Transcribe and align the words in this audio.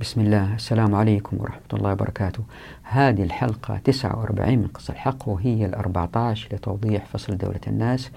بسم 0.00 0.20
الله. 0.20 0.54
السلام 0.54 0.94
عليكم 0.94 1.36
ورحمة 1.40 1.60
الله 1.72 1.92
وبركاته. 1.92 2.42
هذه 2.82 3.22
الحلقة 3.22 3.78
49 3.84 4.58
من 4.58 4.66
قصة 4.66 4.92
الحق 4.92 5.28
وهي 5.28 5.66
ال 5.66 5.74
14 5.74 6.54
لتوضيح 6.54 7.06
فصل 7.06 7.36
دولة 7.36 7.60
الناس. 7.66 8.10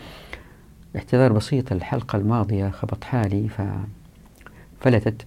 اعتذار 0.96 1.34
بسيط 1.34 1.71
الحلقة 1.71 2.18
الماضية 2.18 2.70
خبط 2.70 3.04
حالي 3.04 3.50
ففلتت 4.79 5.26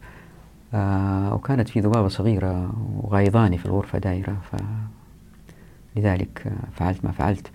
آه 0.75 1.35
وكانت 1.35 1.69
في 1.69 1.81
ذبابة 1.81 2.09
صغيرة 2.09 2.73
وغايضاني 3.03 3.59
في 3.59 3.67
الغرفة 3.67 3.99
دايرة 3.99 4.37
فلذلك 5.97 6.53
فعلت 6.73 7.05
ما 7.05 7.13
فعلت. 7.13 7.51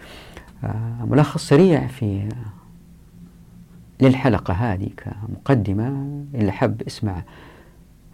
آه 0.63 1.05
ملخص 1.05 1.47
سريع 1.47 1.87
في 1.87 2.29
للحلقة 4.01 4.53
هذه 4.53 4.89
كمقدمة. 4.97 6.15
إللي 6.35 6.51
حب 6.51 6.81
اسمع 6.81 7.23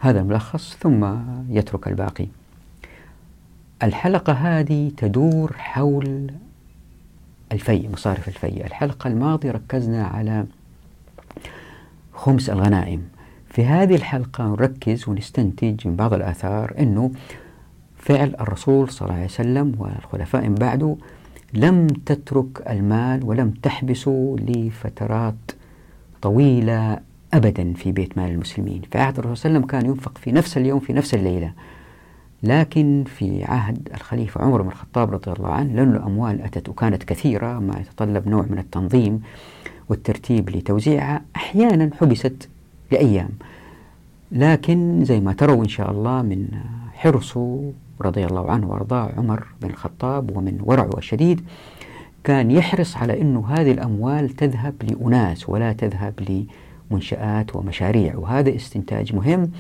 هذا 0.03 0.19
الملخص 0.19 0.77
ثم 0.81 1.15
يترك 1.49 1.87
الباقي. 1.87 2.27
الحلقة 3.83 4.33
هذه 4.33 4.91
تدور 4.97 5.53
حول 5.57 6.31
الفي 7.51 7.89
مصارف 7.93 8.27
الفي. 8.27 8.65
الحلقة 8.65 9.07
الماضية 9.07 9.51
ركزنا 9.51 10.03
على 10.07 10.45
خمس 12.13 12.49
الغنائم. 12.49 13.03
في 13.49 13.65
هذه 13.65 13.95
الحلقة 13.95 14.43
نركز 14.43 15.09
ونستنتج 15.09 15.87
من 15.87 15.95
بعض 15.95 16.13
الآثار 16.13 16.73
أنه 16.79 17.11
فعل 17.97 18.35
الرسول 18.39 18.89
صلى 18.89 19.05
الله 19.05 19.15
عليه 19.15 19.25
وسلم 19.25 19.75
والخلفاء 19.77 20.47
من 20.47 20.55
بعده 20.55 20.95
لم 21.53 21.87
تترك 21.87 22.69
المال 22.69 23.23
ولم 23.23 23.51
تحبسه 23.51 24.35
لفترات 24.39 25.51
طويلة 26.21 26.99
أبدا 27.33 27.73
في 27.73 27.91
بيت 27.91 28.17
مال 28.17 28.31
المسلمين. 28.31 28.81
في 28.91 28.97
عهد 28.97 29.19
الرسول 29.19 29.37
صلى 29.37 29.49
الله 29.49 29.57
عليه 29.57 29.67
وسلم 29.67 29.79
كان 29.79 29.89
ينفق 29.89 30.17
في 30.17 30.31
نفس 30.31 30.57
اليوم 30.57 30.79
في 30.79 30.93
نفس 30.93 31.13
الليلة. 31.13 31.51
لكن 32.43 33.03
في 33.07 33.43
عهد 33.43 33.89
الخليفة 33.93 34.41
عمر 34.41 34.61
بن 34.61 34.67
الخطاب 34.67 35.13
رضي 35.13 35.31
الله 35.31 35.49
عنه 35.49 35.73
لأن 35.73 35.95
الأموال 35.95 36.41
أتت 36.41 36.69
وكانت 36.69 37.03
كثيرة 37.03 37.59
ما 37.59 37.79
يتطلب 37.79 38.27
نوع 38.27 38.45
من 38.49 38.57
التنظيم 38.57 39.21
والترتيب 39.89 40.49
لتوزيعها. 40.49 41.21
أحيانا 41.35 41.89
حبست 42.01 42.49
لأيام. 42.91 43.29
لكن 44.31 45.05
زي 45.05 45.19
ما 45.19 45.33
تروا 45.33 45.63
إن 45.63 45.69
شاء 45.69 45.91
الله 45.91 46.21
من 46.21 46.47
حرصه 46.93 47.71
رضي 48.01 48.25
الله 48.25 48.51
عنه 48.51 48.67
وأرضاه 48.69 49.11
عمر 49.17 49.45
بن 49.61 49.69
الخطاب 49.69 50.37
ومن 50.37 50.57
ورعه 50.63 50.97
الشديد 50.97 51.41
كان 52.23 52.51
يحرص 52.51 52.97
على 52.97 53.21
أنه 53.21 53.47
هذه 53.47 53.71
الأموال 53.71 54.29
تذهب 54.29 54.73
لأناس 54.83 55.49
ولا 55.49 55.73
تذهب 55.73 56.13
لمنشآت 56.91 57.55
ومشاريع 57.55 58.15
وهذا 58.15 58.55
استنتاج 58.55 59.15
مهم 59.15 59.51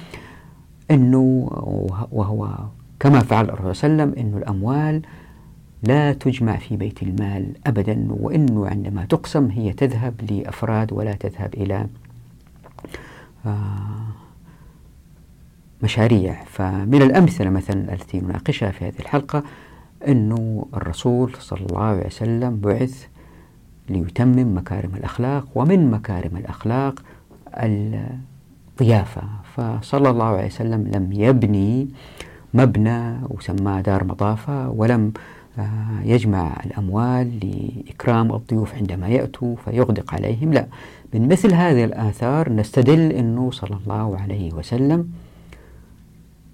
أنه 0.91 1.47
وهو 2.11 2.49
كما 2.99 3.19
فعل 3.19 3.45
الرسول 3.49 3.75
صلى 3.75 3.89
الله 3.91 4.03
عليه 4.03 4.13
وسلم 4.13 4.25
أنه 4.25 4.37
الأموال 4.37 5.01
لا 5.83 6.13
تجمع 6.13 6.57
في 6.57 6.77
بيت 6.77 7.03
المال 7.03 7.53
أبدا 7.67 8.07
وأنه 8.09 8.67
عندما 8.67 9.05
تقسم 9.05 9.49
هي 9.49 9.73
تذهب 9.73 10.31
لأفراد 10.31 10.93
ولا 10.93 11.13
تذهب 11.13 11.53
إلى 11.53 11.87
مشاريع. 15.83 16.43
فمن 16.43 17.01
الأمثلة 17.01 17.49
مثلا 17.49 17.93
التي 17.93 18.19
نناقشها 18.19 18.71
في 18.71 18.85
هذه 18.85 18.99
الحلقة 18.99 19.43
أنه 20.07 20.65
الرسول 20.73 21.33
صلى 21.39 21.65
الله 21.65 21.81
عليه 21.81 22.05
وسلم 22.05 22.59
بعث 22.59 23.07
ليتمم 23.89 24.57
مكارم 24.57 24.95
الأخلاق 24.95 25.47
ومن 25.55 25.91
مكارم 25.91 26.37
الأخلاق 26.37 27.03
الضيافة. 27.57 29.21
فصلى 29.55 30.09
الله 30.09 30.25
عليه 30.25 30.45
وسلم 30.45 30.91
لم 30.95 31.11
يبني 31.11 31.87
مبنى 32.53 33.17
وسماه 33.29 33.81
دار 33.81 34.03
مضافة 34.03 34.69
ولم 34.69 35.13
يجمع 36.03 36.57
الأموال 36.65 37.39
لإكرام 37.39 38.33
الضيوف 38.33 38.75
عندما 38.75 39.07
يأتوا 39.07 39.55
فيغدق 39.65 40.13
عليهم. 40.13 40.53
لا 40.53 40.67
من 41.13 41.27
مثل 41.27 41.53
هذه 41.53 41.83
الآثار 41.83 42.53
نستدل 42.53 43.11
أنه 43.11 43.51
صلى 43.51 43.77
الله 43.85 44.17
عليه 44.17 44.53
وسلم 44.53 45.09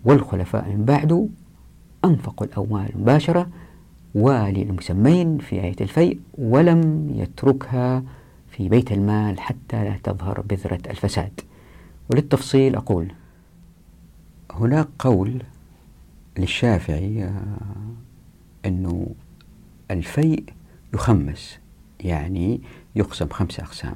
والخلفاء 0.06 0.70
من 0.70 0.86
بعده 0.86 1.28
أنفقوا 2.06 2.48
الأموال 2.48 2.90
مباشرة 2.96 3.48
وللمسمين 4.16 5.38
في 5.38 5.56
آية 5.62 5.76
الفيء 5.82 6.20
ولم 6.38 7.10
يتركها 7.16 8.04
في 8.60 8.70
بيت 8.70 8.92
المال 8.92 9.40
حتى 9.40 9.84
لا 9.84 9.96
تظهر 10.04 10.42
بذرة 10.42 10.80
الفساد. 10.90 11.42
وللتفصيل 12.10 12.76
أقول 12.76 13.12
هناك 14.52 14.88
قول 15.00 15.42
للشافعي 16.38 17.32
أنه 18.66 19.08
الفيء 19.92 20.44
يخمس 20.94 21.60
يعني 22.00 22.62
يقسم 22.96 23.30
خمسة 23.30 23.64
أقسام 23.64 23.96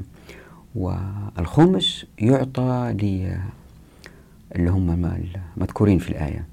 والخمس 0.75 2.05
يعطى 2.19 2.95
ل 3.01 3.35
اللي 4.55 4.69
هم 4.69 5.05
المذكورين 5.57 5.99
في 5.99 6.09
الآية. 6.09 6.45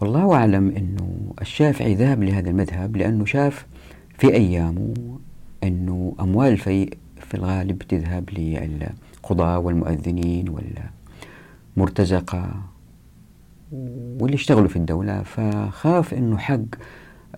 والله 0.00 0.34
أعلم 0.34 0.68
أنه 0.76 1.34
الشافعي 1.40 1.94
ذهب 1.94 2.22
لهذا 2.22 2.50
المذهب 2.50 2.96
لأنه 2.96 3.24
شاف 3.24 3.66
في 4.18 4.34
أيامه 4.34 4.94
أنه 5.62 6.14
أموال 6.20 6.52
الفيء 6.52 6.98
في 7.20 7.34
الغالب 7.34 7.78
تذهب 7.78 8.30
للقضاة 8.30 9.58
والمؤذنين 9.58 10.46
والمرتزقة 11.76 12.50
واللي 14.20 14.34
اشتغلوا 14.34 14.68
في 14.68 14.76
الدولة 14.76 15.22
فخاف 15.22 16.14
أنه 16.14 16.38
حق 16.38 16.64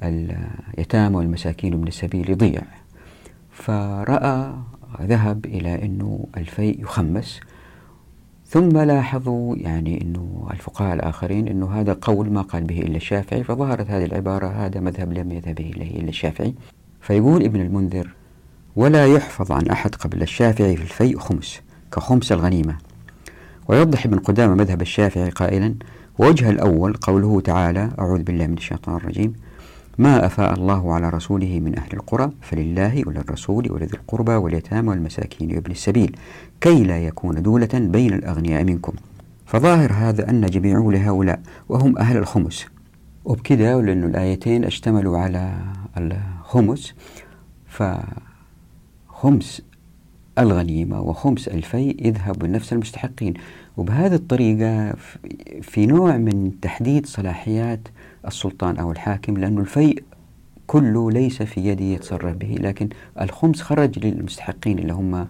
اليتامى 0.03 1.17
والمساكين 1.17 1.75
ومن 1.75 1.89
السبيل 1.89 2.31
يضيع. 2.31 2.62
فرأى 3.51 4.55
ذهب 5.03 5.47
إلى 5.47 5.84
أنه 5.84 6.27
الفيء 6.37 6.83
يخمس 6.83 7.41
ثم 8.47 8.78
لاحظوا 8.78 9.57
يعني 9.57 10.03
أنه 10.03 10.49
الفقهاء 10.51 10.95
الآخرين 10.95 11.49
أنه 11.49 11.81
هذا 11.81 11.97
قول 12.01 12.31
ما 12.31 12.43
قال 12.43 12.65
به 12.65 12.78
إلا 12.78 12.97
الشافعي 12.97 13.45
فظهرت 13.45 13.91
هذه 13.91 14.05
العبارة 14.05 14.47
هذا 14.47 14.81
مذهب 14.81 15.12
لم 15.12 15.33
يذهب 15.33 15.61
إليه 15.61 16.01
إلا 16.01 16.09
الشافعي. 16.09 16.55
فيقول 17.00 17.42
ابن 17.42 17.60
المنذر 17.60 18.14
ولا 18.76 19.06
يحفظ 19.06 19.53
عن 19.53 19.66
أحد 19.66 19.94
قبل 19.94 20.22
الشافعي 20.22 20.76
في 20.76 20.82
الفيء 20.82 21.19
خمس 21.19 21.60
كخمس 21.92 22.32
الغنيمة. 22.32 22.76
ويوضح 23.69 24.06
ابن 24.06 24.19
قدامة 24.19 24.54
مذهب 24.54 24.82
الشافعي 24.82 25.31
قائلا 25.31 25.75
وجه 26.19 26.50
الأول 26.50 26.92
قوله 26.94 27.41
تعالى 27.41 27.91
أعوذ 27.98 28.22
بالله 28.22 28.47
من 28.47 28.56
الشيطان 28.56 28.97
الرجيم 28.97 29.32
ما 29.98 30.26
أفاء 30.26 30.54
الله 30.54 30.94
على 30.94 31.09
رسوله 31.09 31.60
من 31.60 31.78
أهل 31.78 31.92
القرى 31.92 32.31
فلله 32.41 33.03
وللرسول 33.06 33.72
ولذي 33.72 33.94
القربى 33.94 34.32
واليتامى 34.32 34.88
والمساكين 34.88 35.54
وابن 35.56 35.70
السبيل 35.70 36.16
كي 36.60 36.84
لا 36.84 36.98
يكون 36.98 37.42
دولة 37.42 37.69
بين 37.75 38.12
الأغنياء 38.12 38.65
منكم. 38.65 38.92
فظاهر 39.47 39.92
هذا 39.92 40.30
أن 40.30 40.47
جميعه 40.47 40.91
لهؤلاء 40.92 41.41
وهم 41.69 41.98
أهل 41.98 42.16
الخمس. 42.16 42.66
وبكذا 43.25 43.80
لأن 43.80 44.04
الآيتين 44.04 44.65
اشتملوا 44.65 45.19
على 45.19 45.53
الخمس 46.48 46.94
فخمس 47.66 49.62
الغنيمة 50.38 51.00
وخمس 51.00 51.48
الفيء 51.48 52.06
يذهب 52.06 52.44
لنفس 52.44 52.72
المستحقين. 52.72 53.34
وبهذه 53.76 54.14
الطريقة 54.14 54.94
في 55.62 55.86
نوع 55.86 56.16
من 56.16 56.53
تحديد 56.62 57.06
صلاحيات 57.06 57.88
السلطان 58.26 58.76
أو 58.76 58.92
الحاكم 58.92 59.36
لأن 59.36 59.59
الفيء 59.59 60.03
كله 60.66 61.10
ليس 61.10 61.42
في 61.42 61.60
يدي 61.60 61.92
يتصرف 61.92 62.36
به 62.36 62.56
لكن 62.60 62.88
الخمس 63.20 63.62
خرج 63.62 64.06
للمستحقين 64.06 64.78
اللي 64.78 64.92
هم 64.92 65.26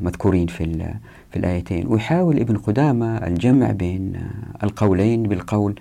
مذكورين 0.00 0.46
في 0.46 0.94
في 1.30 1.38
الآيتين. 1.38 1.86
ويحاول 1.86 2.40
ابن 2.40 2.56
قدامة 2.56 3.16
الجمع 3.16 3.70
بين 3.70 4.30
القولين 4.62 5.22
بالقول. 5.22 5.80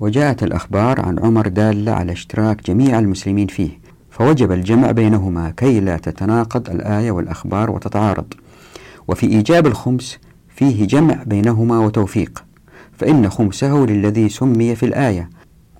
وجاءت 0.00 0.42
الأخبار 0.42 1.00
عن 1.00 1.18
عمر 1.18 1.48
دالة 1.48 1.92
على 1.92 2.12
اشتراك 2.12 2.66
جميع 2.66 2.98
المسلمين 2.98 3.46
فيه. 3.46 3.87
فوجب 4.18 4.52
الجمع 4.52 4.90
بينهما 4.90 5.50
كي 5.50 5.80
لا 5.80 5.96
تتناقض 5.96 6.70
الآية 6.70 7.10
والأخبار 7.10 7.70
وتتعارض. 7.70 8.34
وفي 9.08 9.26
إيجاب 9.26 9.66
الخمس 9.66 10.18
فيه 10.48 10.86
جمع 10.86 11.22
بينهما 11.26 11.78
وتوفيق 11.78 12.44
فإن 12.92 13.30
خمسه 13.30 13.74
للذي 13.76 14.28
سمي 14.28 14.74
في 14.74 14.86
الآية 14.86 15.30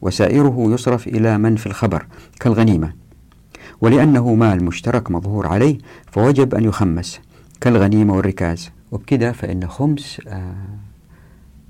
وسائره 0.01 0.67
يصرف 0.71 1.07
إلى 1.07 1.39
من 1.39 1.57
في 1.57 1.67
الخبر 1.67 2.07
كالغنيمة. 2.41 2.93
ولأنه 3.81 4.35
مال 4.35 4.65
مشترك 4.65 5.11
مظهور 5.11 5.47
عليه 5.47 5.79
فوجب 6.13 6.55
أن 6.55 6.65
يخمس 6.65 7.21
كالغنيمة 7.61 8.17
والركاز. 8.17 8.71
وبكذا 8.93 9.33
فإن 9.33 9.69
خمس 9.69 10.21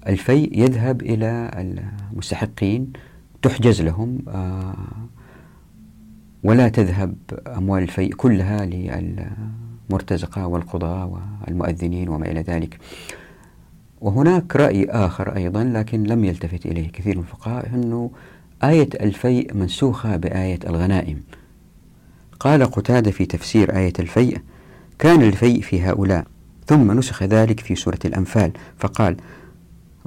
الفي 0.07 0.51
يذهب 0.53 1.03
إلى 1.03 1.51
المستحقين 2.13 2.93
تحجز 3.43 3.83
لهم 3.83 4.19
ولا 6.43 6.69
تذهب 6.69 7.15
أموال 7.47 7.83
الفيء 7.83 8.15
كلها 8.15 8.67
للمرتزقة 8.67 10.47
والقضاة 10.47 11.21
والمؤذنين 11.47 12.09
وما 12.09 12.27
إلى 12.31 12.41
ذلك. 12.41 12.79
وهناك 14.01 14.57
رأي 14.57 14.85
آخر 14.85 15.37
أيضا 15.37 15.65
لكن 15.65 16.03
لم 16.03 16.25
يلتفت 16.25 16.67
إليه 16.67 16.91
كثير 16.93 17.17
من 17.17 17.23
الفقهاء 17.23 17.67
أنه 17.75 18.11
آية 18.65 18.89
الفيء 19.01 19.55
منسوخة 19.55 20.17
بآية 20.17 20.59
الغنائم. 20.67 21.23
قال 22.41 22.65
قتادة 22.65 23.11
في 23.11 23.27
تفسير 23.27 23.77
آية 23.77 23.93
الفيء 23.99 24.39
كان 24.99 25.23
الفيء 25.23 25.61
في 25.61 25.83
هؤلاء 25.83 26.25
ثم 26.67 26.93
نسخ 26.93 27.23
ذلك 27.23 27.61
في 27.61 27.75
سورة 27.75 27.99
الأنفال 28.05 28.53
فقال 28.79 29.17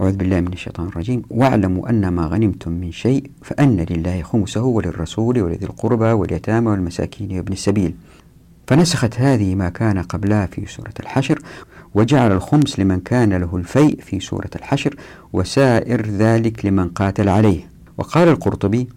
أعوذ 0.01 0.15
بالله 0.15 0.41
من 0.41 0.53
الشيطان 0.53 0.87
الرجيم. 0.87 1.21
واعلموا 1.29 1.89
أن 1.89 2.07
ما 2.07 2.25
غنمتم 2.25 2.71
من 2.71 2.91
شيء 2.91 3.31
فأن 3.41 3.85
لله 3.89 4.21
خمسه 4.21 4.63
وللرسول 4.63 5.41
ولذي 5.41 5.65
القربى 5.65 6.05
واليتامى 6.11 6.71
والمساكين 6.71 7.37
وابن 7.37 7.53
السبيل. 7.53 7.95
فنسخت 8.67 9.19
هذه 9.19 9.55
ما 9.55 9.69
كان 9.69 9.99
قبلها 9.99 10.45
في 10.45 10.65
سورة 10.65 10.93
الحشر 10.99 11.39
وجعل 11.93 12.31
الخمس 12.31 12.79
لمن 12.79 12.99
كان 12.99 13.33
له 13.33 13.55
الفيء 13.55 14.01
في 14.01 14.19
سورة 14.19 14.49
الحشر 14.55 14.95
وسائر 15.33 16.05
ذلك 16.05 16.65
لمن 16.65 16.89
قاتل 16.89 17.29
عليه. 17.29 17.69
وقال 17.97 18.27
القرطبي 18.27 18.87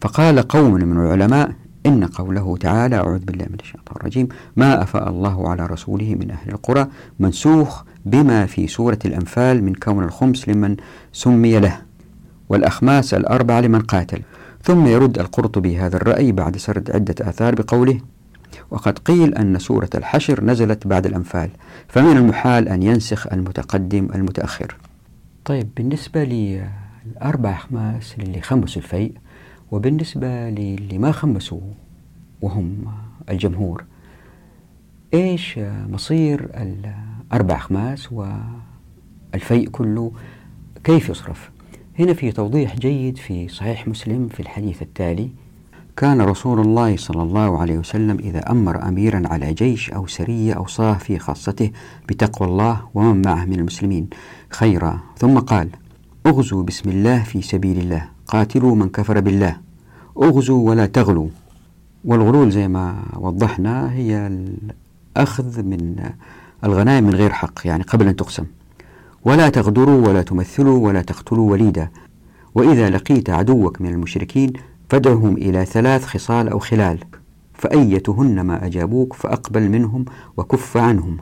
فقال 0.00 0.38
قوم 0.38 0.74
من 0.74 0.96
العلماء 0.96 1.52
إن 1.86 2.04
قوله 2.04 2.56
تعالى 2.56 2.96
أعوذ 2.96 3.18
بالله 3.18 3.44
من 3.44 3.56
الشيطان 3.60 3.96
الرجيم 3.96 4.28
ما 4.56 4.82
أفاء 4.82 5.08
الله 5.08 5.48
على 5.48 5.66
رسوله 5.66 6.14
من 6.14 6.30
أهل 6.30 6.50
القرى 6.50 6.86
منسوخ 7.18 7.84
بما 8.04 8.46
في 8.46 8.66
سورة 8.66 8.98
الأنفال 9.04 9.64
من 9.64 9.74
كون 9.74 10.04
الخمس 10.04 10.48
لمن 10.48 10.76
سمي 11.12 11.58
له 11.60 11.78
والأخماس 12.48 13.14
الأربعة 13.14 13.60
لمن 13.60 13.80
قاتل. 13.80 14.22
ثم 14.62 14.86
يرد 14.86 15.18
القرطبي 15.18 15.78
هذا 15.78 15.96
الرأي 15.96 16.32
بعد 16.32 16.56
سرد 16.56 16.90
عدة 16.90 17.14
آثار 17.20 17.54
بقوله 17.54 18.00
وقد 18.70 18.98
قيل 18.98 19.34
أن 19.34 19.58
سورة 19.58 19.90
الحشر 19.94 20.44
نزلت 20.44 20.86
بعد 20.86 21.06
الأنفال 21.06 21.50
فمن 21.88 22.16
المحال 22.16 22.68
أن 22.68 22.82
ينسخ 22.82 23.32
المتقدم 23.32 24.08
المتأخر. 24.14 24.76
طيب 25.44 25.68
بالنسبة 25.76 26.24
للأربع 26.24 27.50
أخماس 27.50 28.14
للي 28.18 28.40
خمسوا 28.40 28.82
الفيء 28.82 29.12
وبالنسبة 29.70 30.50
للي 30.50 30.98
ما 30.98 31.12
خمسوا 31.12 31.60
وهم 32.42 32.84
الجمهور 33.30 33.84
إيش 35.14 35.58
مصير 35.88 36.50
الأربع 36.54 37.56
أخماس 37.56 38.12
والفيء 38.12 39.68
كله؟ 39.68 40.12
كيف 40.84 41.08
يصرف؟ 41.08 41.50
هنا 41.98 42.14
في 42.14 42.32
توضيح 42.32 42.76
جيد 42.76 43.16
في 43.16 43.48
صحيح 43.48 43.88
مسلم 43.88 44.28
في 44.28 44.40
الحديث 44.40 44.82
التالي 44.82 45.30
كان 45.96 46.20
رسول 46.20 46.60
الله 46.60 46.96
صلى 46.96 47.22
الله 47.22 47.58
عليه 47.58 47.78
وسلم 47.78 48.18
إذا 48.18 48.50
أمر 48.50 48.88
أميرا 48.88 49.22
على 49.26 49.54
جيش 49.54 49.90
أو 49.90 50.06
سرية 50.06 50.52
أوصاه 50.52 50.94
في 50.94 51.18
خاصته 51.18 51.70
بتقوى 52.08 52.48
الله 52.48 52.88
ومن 52.94 53.22
معه 53.22 53.44
من 53.44 53.58
المسلمين 53.58 54.08
خيرا 54.50 55.00
ثم 55.16 55.38
قال 55.38 55.68
اغزوا 56.26 56.62
بسم 56.62 56.90
الله 56.90 57.22
في 57.22 57.42
سبيل 57.42 57.78
الله. 57.78 58.13
قاتلوا 58.26 58.74
من 58.74 58.88
كفر 58.88 59.20
بالله. 59.20 59.56
أغزوا 60.22 60.68
ولا 60.68 60.86
تغلوا. 60.86 61.28
والغلول 62.04 62.50
زي 62.50 62.68
ما 62.68 62.96
وضحنا 63.16 63.92
هي 63.92 64.26
الأخذ 65.16 65.62
من 65.62 65.96
الغنائم 66.64 67.04
من 67.04 67.14
غير 67.14 67.30
حق 67.30 67.66
يعني 67.66 67.82
قبل 67.82 68.08
أن 68.08 68.16
تقسم. 68.16 68.44
ولا 69.24 69.48
تغدروا 69.48 70.08
ولا 70.08 70.22
تمثلوا 70.22 70.86
ولا 70.86 71.02
تقتلوا 71.02 71.50
وليدا. 71.50 71.88
وإذا 72.54 72.90
لقيت 72.90 73.30
عدوك 73.30 73.80
من 73.80 73.88
المشركين 73.88 74.52
فادعهم 74.88 75.36
إلى 75.36 75.64
ثلاث 75.64 76.04
خصال 76.04 76.48
أو 76.48 76.58
خلال 76.58 76.98
فأيتهن 77.54 78.40
ما 78.40 78.66
أجابوك 78.66 79.12
فأقبل 79.12 79.68
منهم 79.68 80.04
وكف 80.36 80.76
عنهم. 80.76 81.16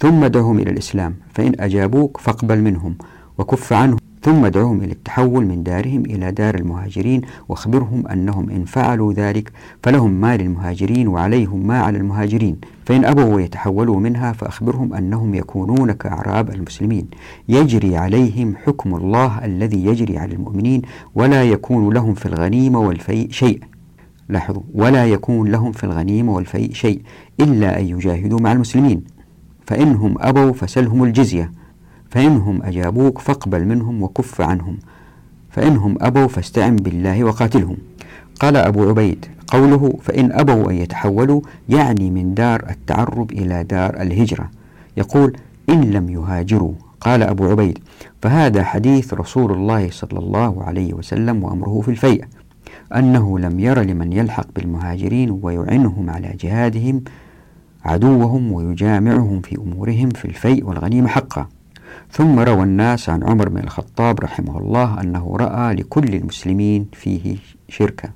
ثم 0.00 0.24
ادعهم 0.24 0.58
إلى 0.58 0.70
الإسلام 0.70 1.16
فإن 1.34 1.52
أجابوك 1.60 2.16
فاقبل 2.18 2.60
منهم 2.60 2.96
وكف 3.38 3.72
عنهم. 3.72 4.05
ثم 4.26 4.44
ادعوهم 4.44 4.82
إلى 4.82 4.92
التحول 4.92 5.46
من 5.46 5.62
دارهم 5.62 6.04
إلى 6.04 6.32
دار 6.32 6.54
المهاجرين 6.54 7.20
واخبرهم 7.48 8.06
أنهم 8.06 8.50
إن 8.50 8.64
فعلوا 8.64 9.12
ذلك 9.12 9.52
فلهم 9.82 10.10
ما 10.10 10.36
للمهاجرين 10.36 11.08
وعليهم 11.08 11.66
ما 11.66 11.80
على 11.80 11.98
المهاجرين. 11.98 12.56
فإن 12.84 13.04
أبوا 13.04 13.40
يتحولوا 13.40 14.00
منها 14.00 14.32
فأخبرهم 14.32 14.94
أنهم 14.94 15.34
يكونون 15.34 15.92
كأعراب 15.92 16.50
المسلمين. 16.50 17.06
يجري 17.48 17.96
عليهم 17.96 18.56
حكم 18.56 18.94
الله 18.94 19.44
الذي 19.44 19.84
يجري 19.84 20.18
على 20.18 20.34
المؤمنين 20.34 20.82
ولا 21.14 21.44
يكون 21.44 21.94
لهم 21.94 22.14
في 22.14 22.26
الغنيمة 22.26 22.80
والفيء 22.80 23.30
شيء. 23.30 23.60
لاحظوا 24.28 24.62
ولا 24.74 25.06
يكون 25.06 25.50
لهم 25.50 25.72
في 25.72 25.84
الغنيمة 25.84 26.32
والفيء 26.34 26.72
شيء 26.72 27.02
إلا 27.40 27.80
أن 27.80 27.86
يجاهدوا 27.86 28.40
مع 28.40 28.52
المسلمين. 28.52 29.04
فإنهم 29.66 30.14
أبوا 30.18 30.52
فسلهم 30.52 31.04
الجزية. 31.04 31.65
فإنهم 32.16 32.62
أجابوك 32.62 33.18
فاقبل 33.18 33.64
منهم 33.64 34.02
وكف 34.02 34.40
عنهم 34.40 34.78
فإنهم 35.50 35.96
أبوا 36.00 36.26
فاستعن 36.26 36.76
بالله 36.76 37.24
وقاتلهم. 37.24 37.76
قال 38.40 38.56
أبو 38.56 38.88
عبيد 38.88 39.26
قوله 39.46 39.98
فإن 40.02 40.32
أبوا 40.32 40.70
أن 40.70 40.76
يتحولوا 40.76 41.40
يعني 41.68 42.10
من 42.10 42.34
دار 42.34 42.66
التعرب 42.70 43.32
إلى 43.32 43.64
دار 43.64 44.02
الهجرة. 44.02 44.50
يقول 44.96 45.36
إن 45.68 45.80
لم 45.80 46.10
يهاجروا. 46.10 46.72
قال 47.00 47.22
أبو 47.22 47.50
عبيد 47.50 47.78
فهذا 48.22 48.64
حديث 48.64 49.14
رسول 49.14 49.52
الله 49.52 49.90
صلى 49.90 50.18
الله 50.18 50.62
عليه 50.64 50.94
وسلم 50.94 51.44
وأمره 51.44 51.80
في 51.80 51.90
الفيء 51.90 52.24
أنه 52.94 53.38
لم 53.38 53.60
ير 53.60 53.82
لمن 53.82 54.12
يلحق 54.12 54.46
بالمهاجرين 54.56 55.38
ويعنهم 55.42 56.10
على 56.10 56.36
جهادهم 56.40 57.04
عدوهم 57.84 58.52
ويجامعهم 58.52 59.40
في 59.40 59.56
أمورهم 59.58 60.08
في 60.10 60.24
الفيء 60.24 60.64
والغنيمة 60.64 61.08
حقا. 61.08 61.48
ثم 62.10 62.38
روى 62.38 62.62
الناس 62.62 63.08
عن 63.08 63.24
عمر 63.24 63.48
بن 63.48 63.58
الخطاب 63.58 64.20
رحمه 64.20 64.58
الله 64.58 65.00
أنه 65.00 65.36
رأى 65.36 65.74
لكل 65.74 66.14
المسلمين 66.14 66.88
فيه 66.92 67.36
شركة. 67.68 68.10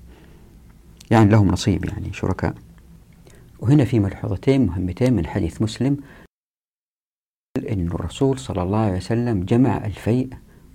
يعني 1.10 1.30
لهم 1.30 1.48
نصيب 1.48 1.84
يعني 1.84 2.12
شركاء. 2.12 2.54
وهنا 3.60 3.84
في 3.84 4.00
ملحوظتين 4.00 4.66
مهمتين 4.66 5.12
من 5.12 5.26
حديث 5.26 5.62
مسلم. 5.62 5.96
أن 7.72 7.86
الرسول 7.86 8.38
صلى 8.38 8.62
الله 8.62 8.78
عليه 8.78 8.96
وسلم 8.96 9.44
جمع 9.44 9.76
الفيء 9.76 10.28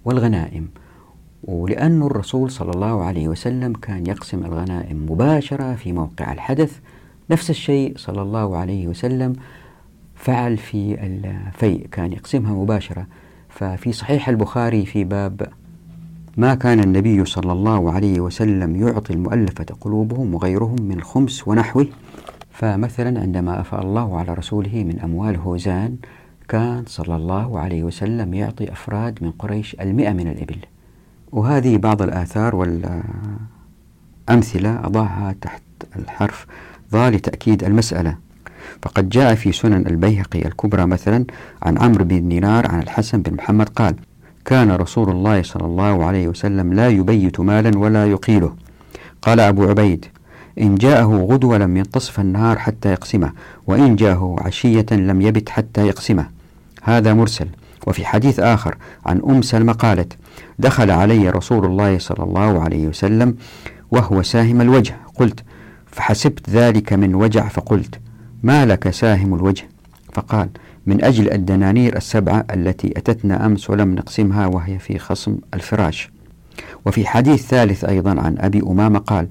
والغنائم. 0.05 0.67
ولأن 1.43 2.03
الرسول 2.03 2.51
صلى 2.51 2.71
الله 2.71 3.03
عليه 3.03 3.27
وسلم 3.27 3.73
كان 3.73 4.07
يقسم 4.07 4.45
الغنائم 4.45 5.05
مباشرة 5.09 5.75
في 5.75 5.93
موقع 5.93 6.33
الحدث. 6.33 6.79
نفس 7.29 7.49
الشيء 7.49 7.97
صلى 7.97 8.21
الله 8.21 8.57
عليه 8.57 8.87
وسلم 8.87 9.35
فعل 10.25 10.57
في 10.57 11.06
الفيء 11.06 11.88
كان 11.92 12.13
يقسمها 12.13 12.54
مباشرة. 12.54 13.07
ففي 13.50 13.92
صحيح 13.92 14.30
البخاري 14.30 14.86
في 14.86 15.04
باب 15.04 15.48
ما 16.38 16.55
كان 16.55 16.79
النبي 16.79 17.25
صلى 17.25 17.51
الله 17.51 17.91
عليه 17.91 18.20
وسلم 18.20 18.75
يعطي 18.75 19.13
المؤلفة 19.13 19.65
قلوبهم 19.82 20.36
وغيرهم 20.36 20.82
من 20.82 20.98
الخمس 20.98 21.48
ونحوه 21.48 21.88
فمثلا 22.51 23.22
عندما 23.22 23.60
أفاء 23.60 23.82
الله 23.82 24.20
على 24.20 24.34
رسوله 24.34 24.84
من 24.84 25.00
أموال 25.00 25.36
هوزان 25.36 25.98
كان 26.48 26.84
صلى 26.88 27.15
الله 27.15 27.60
عليه 27.60 27.84
وسلم 27.84 28.34
يعطي 28.34 28.72
أفراد 28.72 29.24
من 29.24 29.32
قريش 29.32 29.75
المئة 29.82 30.12
من 30.12 30.27
الإبل. 30.27 30.58
وهذه 31.32 31.77
بعض 31.77 32.01
الآثار 32.01 32.55
والأمثلة 32.55 33.05
أضعها 34.86 35.36
تحت 35.41 35.62
الحرف 35.96 36.48
ضا 36.91 37.10
لتأكيد 37.10 37.63
المسألة. 37.63 38.25
فقد 38.86 39.10
جاء 39.10 39.36
في 39.36 39.51
سنن 39.51 39.88
البيهقي 39.88 40.46
الكبرى 40.46 40.86
مثلا 40.86 41.25
عن 41.63 41.77
عمرو 41.77 42.06
بن 42.06 42.30
دينار 42.30 42.72
عن 42.72 42.80
الحسن 42.80 43.22
بن 43.22 43.34
محمد 43.34 43.70
قال 43.70 43.96
كان 44.46 44.72
رسول 44.72 45.10
الله 45.10 45.44
صلى 45.44 45.65
الله 45.65 46.06
عليه 46.06 46.27
وسلم 46.27 46.74
لا 46.74 46.89
يبيت 46.89 47.39
مالا 47.39 47.77
ولا 47.77 48.06
يقيله. 48.06 48.56
قال 49.22 49.39
أبو 49.39 49.70
عبيد 49.70 50.06
إن 50.62 50.75
جاءه 50.75 51.27
غدو 51.32 51.56
لم 51.56 51.77
ينتصف 51.77 52.20
النهار 52.20 52.60
حتى 52.60 52.92
يقسمه 52.92 53.32
وإن 53.68 53.96
جاءه 53.96 54.36
عشية 54.39 54.86
لم 54.92 55.22
يبت 55.22 55.50
حتى 55.50 55.88
يقسمه. 55.88 56.30
هذا 56.84 57.13
مرسل. 57.13 57.48
وفي 57.88 58.06
حديث 58.06 58.39
آخر 58.39 58.75
عن 59.06 59.22
أم 59.30 59.42
سلمة 59.42 59.74
قالت 59.74 60.13
دخل 60.60 60.92
علي 60.92 61.30
رسول 61.30 61.65
الله 61.65 62.00
صلى 62.00 62.24
الله 62.24 62.62
عليه 62.62 62.88
وسلم 62.88 63.36
وهو 63.92 64.22
ساهم 64.22 64.62
الوجه. 64.62 64.98
قلت 65.15 65.39
فحسبت 65.92 66.50
ذلك 66.50 66.94
من 66.94 67.15
وجع. 67.15 67.48
فقلت 67.48 68.00
ما 68.45 68.65
لك 68.65 68.89
ساهم 68.89 69.35
الوجه؟ 69.35 69.67
فقال 70.13 70.49
من 70.85 71.03
أجل 71.03 71.31
الدنانير 71.31 71.97
السبعة 71.97 72.45
التي 72.53 72.93
أتتنا 72.97 73.45
أمس 73.45 73.69
ولم 73.69 73.95
نقسمها 73.95 74.47
وهي 74.47 74.79
في 74.79 74.99
خصم 74.99 75.37
الفراش. 75.53 76.11
وفي 76.85 77.07
حديث 77.07 77.47
ثالث 77.47 77.85
أيضا 77.85 78.21
عن 78.21 78.35
أبي 78.39 78.61
أمامة 78.61 78.99
قال 78.99 79.27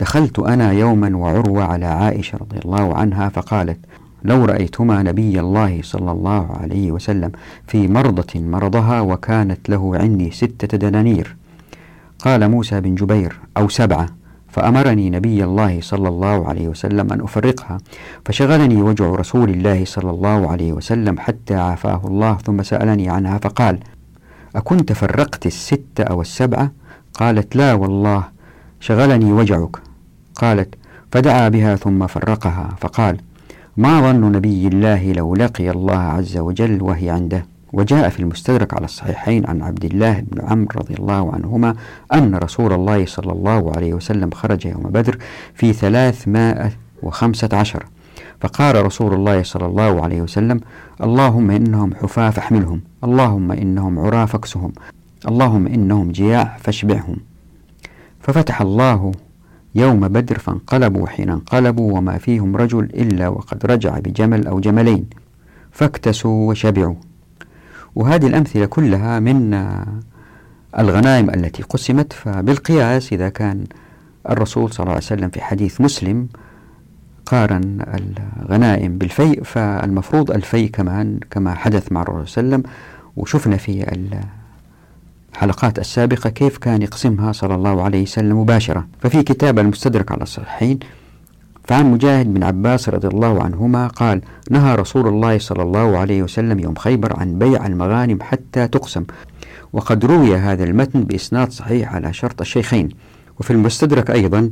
دخلت 0.00 0.38
أنا 0.38 0.72
يوما 0.72 1.16
وعروة 1.16 1.64
على 1.64 1.86
عائشة 1.86 2.38
رضي 2.38 2.58
الله 2.64 2.94
عنها 2.94 3.28
فقالت 3.28 3.78
لو 4.24 4.44
رأيتما 4.44 5.02
نبي 5.02 5.40
الله 5.40 5.80
صلى 5.82 6.10
الله 6.10 6.56
عليه 6.56 6.92
وسلم 6.92 7.32
في 7.66 7.88
مرضة 7.88 8.40
مرضها 8.40 9.00
وكانت 9.00 9.68
له 9.68 9.96
عندي 9.96 10.30
ستة 10.30 10.78
دنانير. 10.78 11.36
قال 12.18 12.50
موسى 12.50 12.80
بن 12.80 12.94
جبير 12.94 13.40
أو 13.56 13.68
سبعة. 13.68 14.17
فأمرني 14.58 15.10
نبي 15.10 15.44
الله 15.44 15.80
صلى 15.80 16.08
الله 16.08 16.48
عليه 16.48 16.68
وسلم 16.68 17.12
أن 17.12 17.20
أفرقها 17.20 17.78
فشغلني 18.24 18.82
وجع 18.82 19.06
رسول 19.06 19.50
الله 19.50 19.84
صلى 19.84 20.10
الله 20.10 20.50
عليه 20.50 20.72
وسلم 20.72 21.18
حتى 21.18 21.54
عافاه 21.54 22.00
الله 22.04 22.34
ثم 22.34 22.62
سألني 22.62 23.08
عنها 23.08 23.38
فقال 23.38 23.78
أكنت 24.56 24.92
فرقت 24.92 25.46
الستة 25.46 26.04
أو 26.04 26.20
السبعة؟ 26.20 26.72
قالت 27.14 27.56
لا 27.56 27.74
والله 27.74 28.24
شغلني 28.80 29.32
وجعك. 29.32 29.76
قالت 30.34 30.74
فدعا 31.12 31.48
بها 31.48 31.76
ثم 31.76 32.06
فرقها. 32.06 32.68
فقال 32.80 33.16
ما 33.76 34.00
ظن 34.00 34.32
نبي 34.32 34.66
الله 34.68 35.12
لو 35.12 35.34
لقي 35.34 35.70
الله 35.70 35.98
عز 35.98 36.36
وجل 36.36 36.82
وهي 36.82 37.10
عنده؟ 37.10 37.46
وجاء 37.72 38.08
في 38.08 38.20
المستدرك 38.20 38.74
على 38.74 38.84
الصحيحين 38.84 39.46
عن 39.46 39.62
عبد 39.62 39.84
الله 39.84 40.20
بن 40.20 40.40
عمرو 40.40 40.68
رضي 40.76 40.94
الله 40.94 41.34
عنهما 41.34 41.74
أن 42.14 42.34
رسول 42.34 42.72
الله 42.72 43.06
صلى 43.06 43.32
الله 43.32 43.72
عليه 43.76 43.94
وسلم 43.94 44.30
خرج 44.30 44.66
يوم 44.66 44.82
بدر 44.82 45.18
في 45.54 45.72
ثلاثمائة 45.72 46.70
وخمسة 47.02 47.48
عشر. 47.52 47.86
فقال 48.40 48.86
رسول 48.86 49.14
الله 49.14 49.42
صلى 49.42 49.66
الله 49.66 50.02
عليه 50.02 50.22
وسلم 50.22 50.60
اللهم 51.02 51.50
إنهم 51.50 51.94
حفاة 51.94 52.30
فاحملهم 52.30 52.80
اللهم 53.04 53.52
إنهم 53.52 53.98
عرى 53.98 54.26
فاكسهم 54.26 54.72
اللهم 55.28 55.66
إنهم 55.66 56.12
جياع 56.12 56.56
فاشبعهم. 56.60 57.16
ففتح 58.20 58.60
الله 58.60 59.12
يوم 59.74 60.08
بدر 60.08 60.38
فانقلبوا 60.38 61.06
حين 61.06 61.30
انقلبوا 61.30 61.92
وما 61.92 62.18
فيهم 62.18 62.56
رجل 62.56 62.84
إلا 62.84 63.28
وقد 63.28 63.66
رجع 63.66 63.98
بجمل 63.98 64.46
أو 64.46 64.60
جملين. 64.60 65.06
فاكتسوا 65.72 66.48
وشبعوا. 66.48 66.94
وهذه 67.94 68.26
الأمثلة 68.26 68.66
كلها 68.66 69.20
من 69.20 69.54
الغنائم 70.78 71.30
التي 71.30 71.62
قسمت. 71.62 72.12
فبالقياس 72.12 73.12
إذا 73.12 73.28
كان 73.28 73.64
الرسول 74.30 74.72
صلى 74.72 74.80
الله 74.84 74.94
عليه 74.94 75.04
وسلم 75.04 75.30
في 75.30 75.40
حديث 75.40 75.80
مسلم 75.80 76.28
قارن 77.26 77.78
الغنائم 78.42 78.98
بالفيء 78.98 79.42
فالمفروض 79.42 80.30
الفيء 80.30 80.70
كمان 80.70 81.20
كما 81.30 81.54
حدث 81.54 81.92
مع 81.92 82.02
الرسول 82.02 82.28
صلى 82.28 82.42
الله 82.42 82.54
عليه 82.54 82.64
وسلم 82.64 82.72
وشفنا 83.16 83.56
في 83.56 83.96
الحلقات 85.32 85.78
السابقة 85.78 86.30
كيف 86.30 86.58
كان 86.58 86.82
يقسمها 86.82 87.32
صلى 87.32 87.54
الله 87.54 87.82
عليه 87.82 88.02
وسلم 88.02 88.40
مباشرة. 88.40 88.86
ففي 89.00 89.22
كتاب 89.22 89.58
المستدرك 89.58 90.12
على 90.12 90.22
الصحيحين 90.22 90.78
فعن 91.68 91.92
مجاهد 91.92 92.34
بن 92.34 92.42
عباس 92.42 92.88
رضي 92.88 93.08
الله 93.08 93.42
عنهما 93.42 93.86
قال 93.86 94.20
نهى 94.50 94.74
رسول 94.74 95.08
الله 95.08 95.38
صلى 95.38 95.62
الله 95.62 95.98
عليه 95.98 96.22
وسلم 96.22 96.58
يوم 96.58 96.74
خيبر 96.74 97.20
عن 97.20 97.38
بيع 97.38 97.66
المغانم 97.66 98.18
حتى 98.22 98.68
تقسم 98.68 99.04
وقد 99.72 100.04
روي 100.04 100.36
هذا 100.36 100.64
المتن 100.64 101.04
بإسناد 101.04 101.52
صحيح 101.52 101.94
على 101.94 102.12
شرط 102.12 102.40
الشيخين 102.40 102.88
وفي 103.40 103.50
المستدرك 103.50 104.10
أيضا 104.10 104.50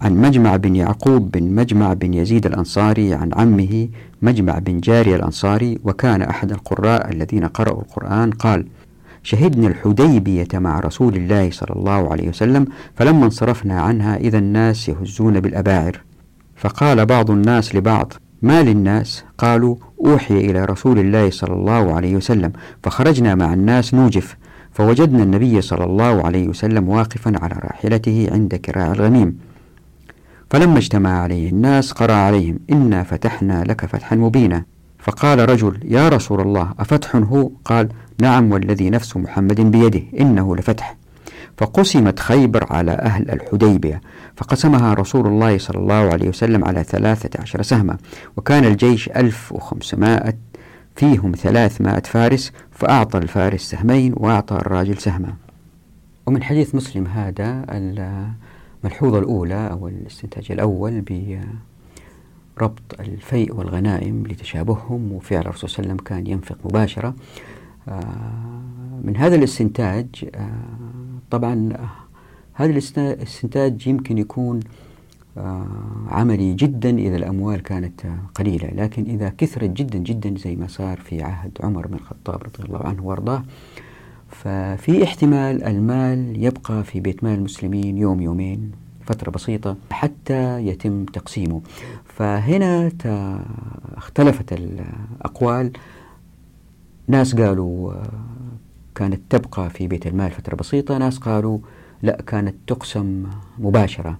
عن 0.00 0.16
مجمع 0.16 0.56
بن 0.56 0.76
يعقوب 0.76 1.30
بن 1.30 1.42
مجمع 1.54 1.92
بن 1.92 2.14
يزيد 2.14 2.46
الأنصاري 2.46 3.14
عن 3.14 3.30
عمه 3.32 3.88
مجمع 4.22 4.58
بن 4.58 4.80
جاري 4.80 5.14
الأنصاري 5.16 5.78
وكان 5.84 6.22
أحد 6.22 6.52
القراء 6.52 7.12
الذين 7.12 7.44
قرأوا 7.44 7.80
القرآن 7.80 8.30
قال 8.30 8.66
شهدنا 9.22 9.68
الحديبية 9.68 10.48
مع 10.54 10.80
رسول 10.80 11.16
الله 11.16 11.50
صلى 11.50 11.76
الله 11.76 12.12
عليه 12.12 12.28
وسلم 12.28 12.66
فلما 12.96 13.24
انصرفنا 13.24 13.80
عنها 13.80 14.16
إذا 14.16 14.38
الناس 14.38 14.88
يهزون 14.88 15.40
بالأباعر. 15.40 16.00
فقال 16.62 17.06
بعض 17.06 17.30
الناس 17.30 17.74
لبعض 17.74 18.12
ما 18.42 18.62
للناس؟ 18.62 19.24
قالوا 19.38 19.76
أوحي 20.06 20.38
إلى 20.38 20.64
رسول 20.64 20.98
الله 20.98 21.30
صلى 21.30 21.54
الله 21.54 21.94
عليه 21.94 22.16
وسلم 22.16 22.52
فخرجنا 22.82 23.34
مع 23.34 23.52
الناس 23.52 23.94
نوجف 23.94 24.36
فوجدنا 24.72 25.22
النبي 25.22 25.60
صلى 25.60 25.84
الله 25.84 26.26
عليه 26.26 26.48
وسلم 26.48 26.88
واقفا 26.88 27.32
على 27.42 27.54
راحلته 27.54 28.28
عند 28.32 28.54
كراع 28.54 28.92
الغميم 28.92 29.38
فلما 30.50 30.78
اجتمع 30.78 31.22
عليه 31.22 31.50
الناس 31.50 31.92
قرأ 31.92 32.12
عليهم 32.12 32.58
إنا 32.70 33.02
فتحنا 33.02 33.64
لك 33.64 33.86
فتحا 33.86 34.16
مبينا. 34.16 34.64
فقال 34.98 35.50
رجل 35.50 35.80
يا 35.84 36.08
رسول 36.08 36.40
الله 36.40 36.74
أفتح 36.78 37.16
هو؟ 37.16 37.50
قال 37.64 37.88
نعم 38.20 38.52
والذي 38.52 38.90
نفس 38.90 39.16
محمد 39.16 39.60
بيده 39.60 40.02
إنه 40.20 40.56
لفتح. 40.56 40.96
فقسمت 41.56 42.20
خيبر 42.20 42.66
على 42.72 42.92
أهل 42.92 43.30
الحديبية 43.30 44.00
فقسمها 44.36 44.94
رسول 44.94 45.26
الله 45.26 45.58
صلى 45.58 45.78
الله 45.78 45.94
عليه 45.94 46.28
وسلم 46.28 46.64
على 46.64 46.84
ثلاثة 46.84 47.40
عشر 47.40 47.62
سهما 47.62 47.96
وكان 48.36 48.64
الجيش 48.64 49.08
ألف 49.08 49.52
وخمسمائة 49.52 50.34
فيهم 50.96 51.32
ثلاثمائة 51.32 52.02
فارس 52.02 52.52
فأعطى 52.70 53.18
الفارس 53.18 53.60
سهمين 53.60 54.14
وأعطى 54.16 54.54
الراجل 54.54 54.98
سهما. 54.98 55.34
ومن 56.26 56.42
حديث 56.42 56.74
مسلم 56.74 57.06
هذا 57.06 57.64
الملحوظة 58.84 59.18
الأولى 59.18 59.70
أو 59.70 59.88
الاستنتاج 59.88 60.52
الأول 60.52 61.00
بربط 62.56 63.00
الفيء 63.00 63.54
والغنائم 63.54 64.26
لتشابههم 64.26 65.12
وفعل 65.12 65.40
الرسول 65.40 65.70
صلى 65.70 65.78
الله 65.78 65.92
عليه 65.92 66.02
وسلم 66.02 66.06
كان 66.06 66.26
ينفق 66.26 66.56
مباشرة. 66.64 67.14
آه، 67.88 68.62
من 69.04 69.16
هذا 69.16 69.34
الاستنتاج 69.34 70.06
آه، 70.34 70.48
طبعا 71.32 71.68
هذا 72.54 72.70
الاستنتاج 72.70 73.86
يمكن 73.86 74.18
يكون 74.18 74.60
آه، 75.38 75.66
عملي 76.08 76.54
جدا 76.54 76.98
إذا 76.98 77.16
الأموال 77.16 77.62
كانت 77.62 78.00
قليلة. 78.34 78.68
لكن 78.68 79.04
إذا 79.04 79.32
كثرت 79.38 79.70
جدا 79.70 79.98
جدا 79.98 80.34
زي 80.38 80.56
ما 80.56 80.66
صار 80.66 81.00
في 81.00 81.22
عهد 81.22 81.58
عمر 81.60 81.86
بن 81.86 81.94
الخطاب 81.94 82.42
رضي 82.42 82.64
الله 82.64 82.86
عنه 82.86 83.06
وأرضاه 83.06 83.42
ففي 84.28 85.04
احتمال 85.04 85.64
المال 85.64 86.44
يبقى 86.44 86.84
في 86.84 87.00
بيت 87.00 87.24
مال 87.24 87.38
المسلمين 87.38 87.98
يوم 87.98 88.20
يومين 88.20 88.72
فترة 89.06 89.30
بسيطة 89.30 89.76
حتى 89.90 90.66
يتم 90.66 91.04
تقسيمه. 91.04 91.60
فهنا 92.04 92.90
اختلفت 93.96 94.52
الأقوال. 94.52 95.72
ناس 97.08 97.34
قالوا 97.34 97.92
آه، 97.92 98.10
كانت 98.94 99.20
تبقى 99.30 99.70
في 99.70 99.86
بيت 99.86 100.06
المال 100.06 100.30
فترة 100.30 100.56
بسيطة 100.56 100.98
ناس 100.98 101.18
قالوا 101.18 101.58
لا 102.02 102.22
كانت 102.26 102.54
تقسم 102.66 103.26
مباشرة. 103.58 104.18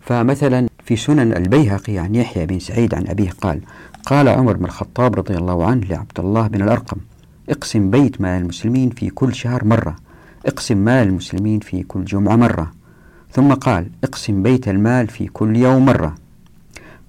فمثلا 0.00 0.68
في 0.84 0.96
سنن 0.96 1.36
البيهقي 1.36 1.98
عن 1.98 2.14
يحيى 2.14 2.46
بن 2.46 2.58
سعيد 2.58 2.94
عن 2.94 3.08
أبيه 3.08 3.30
قال 3.30 3.60
قال 4.06 4.28
عمر 4.28 4.56
بن 4.56 4.64
الخطاب 4.64 5.14
رضي 5.14 5.36
الله 5.36 5.66
عنه 5.66 5.86
لعبد 5.86 6.20
الله 6.20 6.46
بن 6.46 6.62
الأرقم 6.62 6.96
اقسم 7.48 7.90
بيت 7.90 8.20
مال 8.20 8.42
المسلمين 8.42 8.90
في 8.90 9.10
كل 9.10 9.34
شهر 9.34 9.64
مرة 9.64 9.96
اقسم 10.46 10.78
مال 10.78 11.08
المسلمين 11.08 11.60
في 11.60 11.82
كل 11.82 12.04
جمعة 12.04 12.36
مرة. 12.36 12.72
ثم 13.30 13.54
قال 13.54 13.90
اقسم 14.04 14.42
بيت 14.42 14.68
المال 14.68 15.08
في 15.08 15.26
كل 15.26 15.56
يوم 15.56 15.84
مرة. 15.84 16.14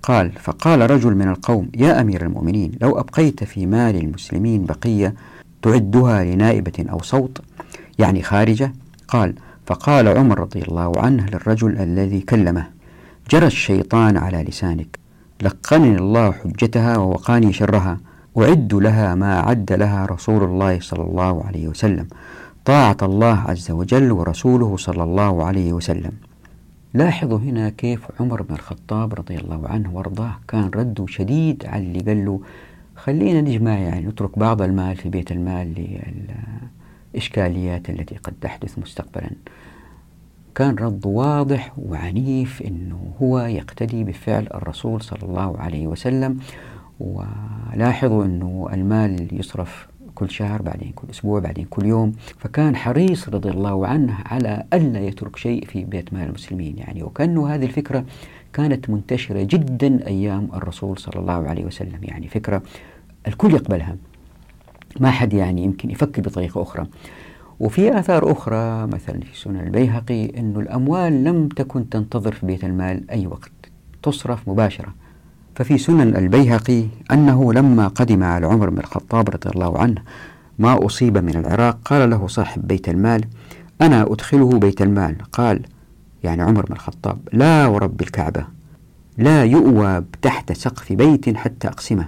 قال 0.03 0.31
فقال 0.31 0.91
رجل 0.91 1.15
من 1.15 1.27
القوم 1.27 1.69
يا 1.75 2.01
أمير 2.01 2.25
المؤمنين 2.25 2.71
لو 2.81 2.99
أبقيت 2.99 3.43
في 3.43 3.65
مال 3.65 3.95
المسلمين 3.95 4.65
بقية 4.65 5.13
تعدها 5.63 6.23
لنائبة 6.23 6.85
أو 6.89 7.01
صوت 7.01 7.41
يعني 7.99 8.21
خارجة. 8.21 8.73
قال 9.07 9.35
فقال 9.65 10.07
عمر 10.07 10.39
رضي 10.39 10.61
الله 10.61 10.93
عنه 10.97 11.25
للرجل 11.25 11.77
الذي 11.77 12.19
كلمه 12.19 12.67
جرى 13.31 13.45
الشيطان 13.45 14.17
على 14.17 14.43
لسانك 14.43 14.99
لقنني 15.41 15.95
الله 15.95 16.31
حجتها 16.31 16.97
ووقاني 16.97 17.53
شرها 17.53 17.97
أعد 18.37 18.73
لها 18.73 19.15
ما 19.15 19.39
عد 19.39 19.73
لها 19.73 20.05
رسول 20.05 20.43
الله 20.43 20.79
صلى 20.79 21.03
الله 21.03 21.43
عليه 21.43 21.67
وسلم 21.67 22.07
طاعة 22.65 22.97
الله 23.01 23.39
عز 23.39 23.71
وجل 23.71 24.11
ورسوله 24.11 24.77
صلى 24.77 25.03
الله 25.03 25.45
عليه 25.45 25.73
وسلم. 25.73 26.11
لاحظوا 26.93 27.37
هنا 27.37 27.69
كيف 27.69 28.01
عمر 28.19 28.41
بن 28.41 28.55
الخطاب 28.55 29.13
رضي 29.13 29.35
الله 29.35 29.67
عنه 29.67 29.95
وارضاه 29.95 30.35
كان 30.47 30.69
رده 30.75 31.05
شديد 31.07 31.65
على 31.65 31.83
اللي 31.83 31.99
قال 31.99 32.25
له 32.25 32.39
خلينا 32.95 33.41
نجمع 33.41 33.77
يعني 33.77 34.07
نترك 34.07 34.39
بعض 34.39 34.61
المال 34.61 34.95
في 34.95 35.09
بيت 35.09 35.31
المال 35.31 35.97
للإشكاليات 37.13 37.89
التي 37.89 38.15
قد 38.15 38.33
تحدث 38.41 38.79
مستقبلا. 38.79 39.29
كان 40.55 40.75
رد 40.75 41.05
واضح 41.05 41.73
وعنيف 41.77 42.61
أنه 42.61 43.13
هو 43.21 43.39
يقتدي 43.39 44.03
بفعل 44.03 44.47
الرسول 44.53 45.01
صلى 45.01 45.23
الله 45.23 45.57
عليه 45.57 45.87
وسلم. 45.87 46.39
ولاحظوا 46.99 48.25
أنه 48.25 48.69
المال 48.73 49.39
يصرف 49.39 49.87
كل 50.15 50.29
شهر 50.29 50.61
بعدين 50.61 50.91
كل 50.95 51.07
أسبوع 51.09 51.39
بعدين 51.39 51.65
كل 51.69 51.85
يوم. 51.85 52.11
فكان 52.37 52.75
حريص 52.75 53.29
رضي 53.29 53.49
الله 53.49 53.87
عنه 53.87 54.17
على 54.25 54.63
ألا 54.73 54.99
يترك 54.99 55.35
شيء 55.35 55.65
في 55.65 55.83
بيت 55.83 56.13
مال 56.13 56.27
المسلمين 56.27 56.77
يعني. 56.77 57.03
وكأنه 57.03 57.47
هذه 57.47 57.65
الفكرة 57.65 58.05
كانت 58.53 58.89
منتشرة 58.89 59.43
جدا 59.43 60.07
أيام 60.07 60.49
الرسول 60.53 60.97
صلى 60.97 61.21
الله 61.21 61.47
عليه 61.49 61.65
وسلم. 61.65 61.99
يعني 62.01 62.27
فكرة 62.27 62.61
الكل 63.27 63.53
يقبلها. 63.53 63.95
ما 64.99 65.11
حد 65.11 65.33
يعني 65.33 65.63
يمكن 65.63 65.89
يفكر 65.89 66.21
بطريقة 66.21 66.61
أخرى. 66.61 66.87
وفي 67.59 67.99
آثار 67.99 68.31
أخرى 68.31 68.87
مثلا 68.87 69.19
في 69.19 69.39
سنن 69.39 69.59
البيهقي 69.59 70.25
أن 70.25 70.53
الأموال 70.57 71.23
لم 71.23 71.47
تكن 71.47 71.89
تنتظر 71.89 72.31
في 72.31 72.45
بيت 72.45 72.63
المال 72.63 73.11
أي 73.11 73.27
وقت. 73.27 73.51
تصرف 74.03 74.49
مباشرة. 74.49 74.93
ففي 75.55 75.77
سنن 75.77 76.15
البيهقي 76.15 76.85
أنه 77.11 77.53
لما 77.53 77.87
قدم 77.87 78.23
على 78.23 78.47
عمر 78.47 78.69
بن 78.69 78.77
الخطاب 78.77 79.29
رضي 79.29 79.49
الله 79.49 79.77
عنه 79.77 80.01
ما 80.59 80.85
أصيب 80.85 81.17
من 81.17 81.35
العراق 81.35 81.77
قال 81.85 82.09
له 82.09 82.27
صاحب 82.27 82.67
بيت 82.67 82.89
المال 82.89 83.25
أنا 83.81 84.01
أدخله 84.01 84.49
بيت 84.49 84.81
المال. 84.81 85.15
قال 85.31 85.61
يعني 86.23 86.41
عمر 86.41 86.65
بن 86.65 86.73
الخطاب 86.73 87.17
لا 87.33 87.67
ورب 87.67 88.01
الكعبة 88.01 88.45
لا 89.17 89.43
يؤوى 89.43 90.03
تحت 90.21 90.51
سقف 90.51 90.93
بيت 90.93 91.37
حتى 91.37 91.67
أقسمه. 91.67 92.07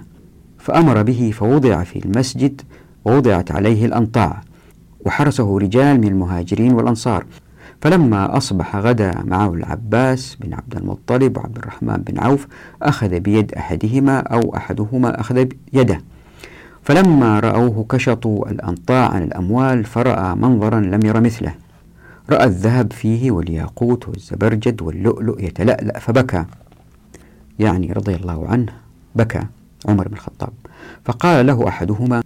فأمر 0.58 1.02
به 1.02 1.30
فوضع 1.34 1.82
في 1.84 2.04
المسجد 2.04 2.62
ووضعت 3.04 3.52
عليه 3.52 3.86
الأنطاع 3.86 4.40
وحرسه 5.04 5.58
رجال 5.58 6.00
من 6.00 6.08
المهاجرين 6.08 6.72
والأنصار. 6.72 7.24
فلما 7.80 8.36
أصبح 8.36 8.76
غدا 8.76 9.22
معه 9.24 9.54
العباس 9.54 10.36
بن 10.40 10.54
عبد 10.54 10.76
المطلب 10.76 11.36
وعبد 11.36 11.58
الرحمن 11.58 11.96
بن 11.96 12.18
عوف 12.18 12.46
أخذ 12.82 13.20
بيد 13.20 13.54
أحدهما 13.54 14.18
أو 14.18 14.56
أحدهما 14.56 15.20
أخذ 15.20 15.44
بيده. 15.72 16.00
فلما 16.82 17.40
رأوه 17.40 17.86
كشطوا 17.88 18.50
الأنطاع 18.50 19.08
عن 19.08 19.22
الأموال 19.22 19.84
فرأى 19.84 20.34
منظرا 20.34 20.80
لم 20.80 21.00
ير 21.04 21.20
مثله. 21.20 21.54
رأى 22.30 22.44
الذهب 22.44 22.92
فيه 22.92 23.30
والياقوت 23.30 24.08
والزبرجد 24.08 24.82
واللؤلؤ 24.82 25.40
يتلألأ 25.40 25.98
فبكى. 25.98 26.44
يعني 27.58 27.92
رضي 27.92 28.14
الله 28.14 28.48
عنه 28.48 28.72
بكى 29.14 29.42
عمر 29.88 30.08
بن 30.08 30.14
الخطاب. 30.14 30.52
فقال 31.04 31.46
له 31.46 31.68
أحدهما 31.68 32.22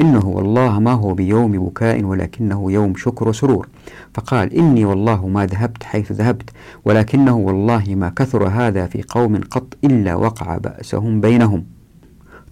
إنه 0.00 0.26
والله 0.26 0.80
ما 0.80 0.92
هو 0.92 1.14
بيوم 1.14 1.66
بكاء 1.68 2.02
ولكنه 2.02 2.72
يوم 2.72 2.96
شكر 2.96 3.28
وسرور. 3.28 3.68
فقال 4.14 4.54
إني 4.54 4.84
والله 4.84 5.28
ما 5.28 5.46
ذهبت 5.46 5.82
حيث 5.82 6.12
ذهبت 6.12 6.50
ولكنه 6.84 7.36
والله 7.36 7.84
ما 7.88 8.08
كثر 8.08 8.48
هذا 8.48 8.86
في 8.86 9.02
قوم 9.02 9.40
قط 9.50 9.76
إلا 9.84 10.14
وقع 10.14 10.56
بأسهم 10.56 11.20
بينهم. 11.20 11.73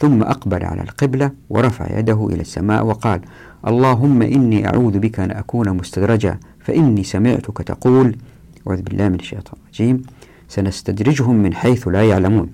ثم 0.03 0.23
أقبل 0.23 0.65
على 0.65 0.83
القبلة 0.83 1.31
ورفع 1.51 1.99
يده 1.99 2.29
إلى 2.33 2.41
السماء 2.41 2.85
وقال 2.85 3.21
اللهم 3.67 4.23
إني 4.23 4.67
أعوذ 4.67 4.99
بك 4.99 5.21
أن 5.21 5.31
أكون 5.31 5.77
مستدرجا 5.77 6.39
فإني 6.61 7.05
سمعتك 7.05 7.59
تقول 7.59 8.17
أعوذ 8.67 8.83
بالله 8.83 9.09
من 9.09 9.15
الشيطان 9.15 9.55
الرجيم 9.65 10.03
سنستدرجهم 10.49 11.37
من 11.37 11.55
حيث 11.55 11.89
لا 11.89 12.09
يعلمون. 12.09 12.51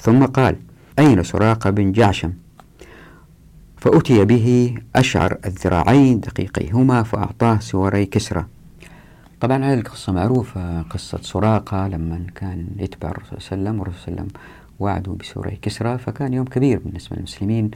ثم 0.00 0.24
قال 0.24 0.56
أين 0.98 1.22
سراقة 1.22 1.70
بن 1.70 1.92
جعشم؟ 1.92 2.32
فأتي 3.76 4.24
به 4.24 4.74
أشعر 4.96 5.38
الذراعين 5.46 6.20
دقيقيهما 6.20 7.02
فأعطاه 7.02 7.58
سوري 7.58 8.06
كسرى. 8.06 8.44
طبعا 9.40 9.64
هذه 9.64 9.78
القصة 9.78 10.12
معروفة 10.12 10.82
قصة 10.82 11.18
سراقة 11.22 11.88
لما 11.88 12.26
كان 12.34 12.66
يتبع 12.76 13.08
الرسول 13.08 13.40
صلى 13.40 13.58
الله 13.58 13.70
عليه 13.70 13.70
وسلم 13.70 13.80
والرسول 13.80 14.00
صلى 14.00 14.08
الله 14.08 14.20
عليه 14.20 14.30
وسلم 14.30 14.40
وعدوا 14.80 15.14
بسوري 15.14 15.58
كسرى 15.62 15.98
فكان 15.98 16.34
يوم 16.34 16.46
كبير 16.46 16.80
بالنسبة 16.84 17.16
للمسلمين 17.16 17.70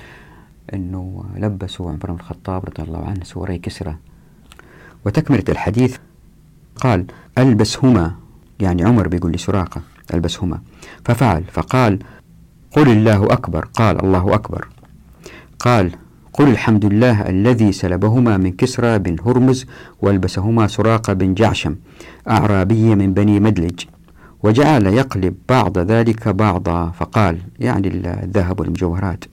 أنه 0.75 1.25
لبسوا 1.37 1.91
عمر 1.91 2.07
بن 2.07 2.15
الخطاب 2.15 2.65
رضي 2.65 2.83
الله 2.83 3.05
عنه 3.05 3.25
سوري 3.25 3.59
كسرى. 3.59 3.97
وتكملة 5.07 5.45
الحديث 5.49 5.97
قال 6.77 7.07
ألبسهما. 7.39 8.15
يعني 8.61 8.85
عمر 8.85 9.09
بيقول 9.09 9.33
لسراقة 9.33 9.83
ألبسهما. 10.15 10.61
ففعل 11.05 11.45
فقال 11.45 11.99
قل 12.71 12.89
الله 12.89 13.25
أكبر. 13.25 13.65
قال 13.65 14.05
الله 14.05 14.35
أكبر. 14.35 14.69
قال 15.59 15.93
قل 16.33 16.49
الحمد 16.49 16.85
لله 16.85 17.29
الذي 17.29 17.73
سلبهما 17.73 18.37
من 18.37 18.53
كسرى 18.53 18.99
بن 18.99 19.17
هرمز 19.27 19.67
وألبسهما 20.03 20.67
سراقة 20.67 21.13
بن 21.13 21.35
جعشم 21.35 21.77
أعرابي 22.29 22.95
من 22.95 23.15
بني 23.15 23.41
مدلج. 23.41 23.81
وجعل 24.45 24.87
يقلب 24.87 25.35
بعض 25.49 25.79
ذلك 25.79 26.29
بعضا. 26.29 26.91
فقال 26.91 27.39
يعني 27.61 27.89
الذهب 28.25 28.61
والمجوهرات 28.61 29.25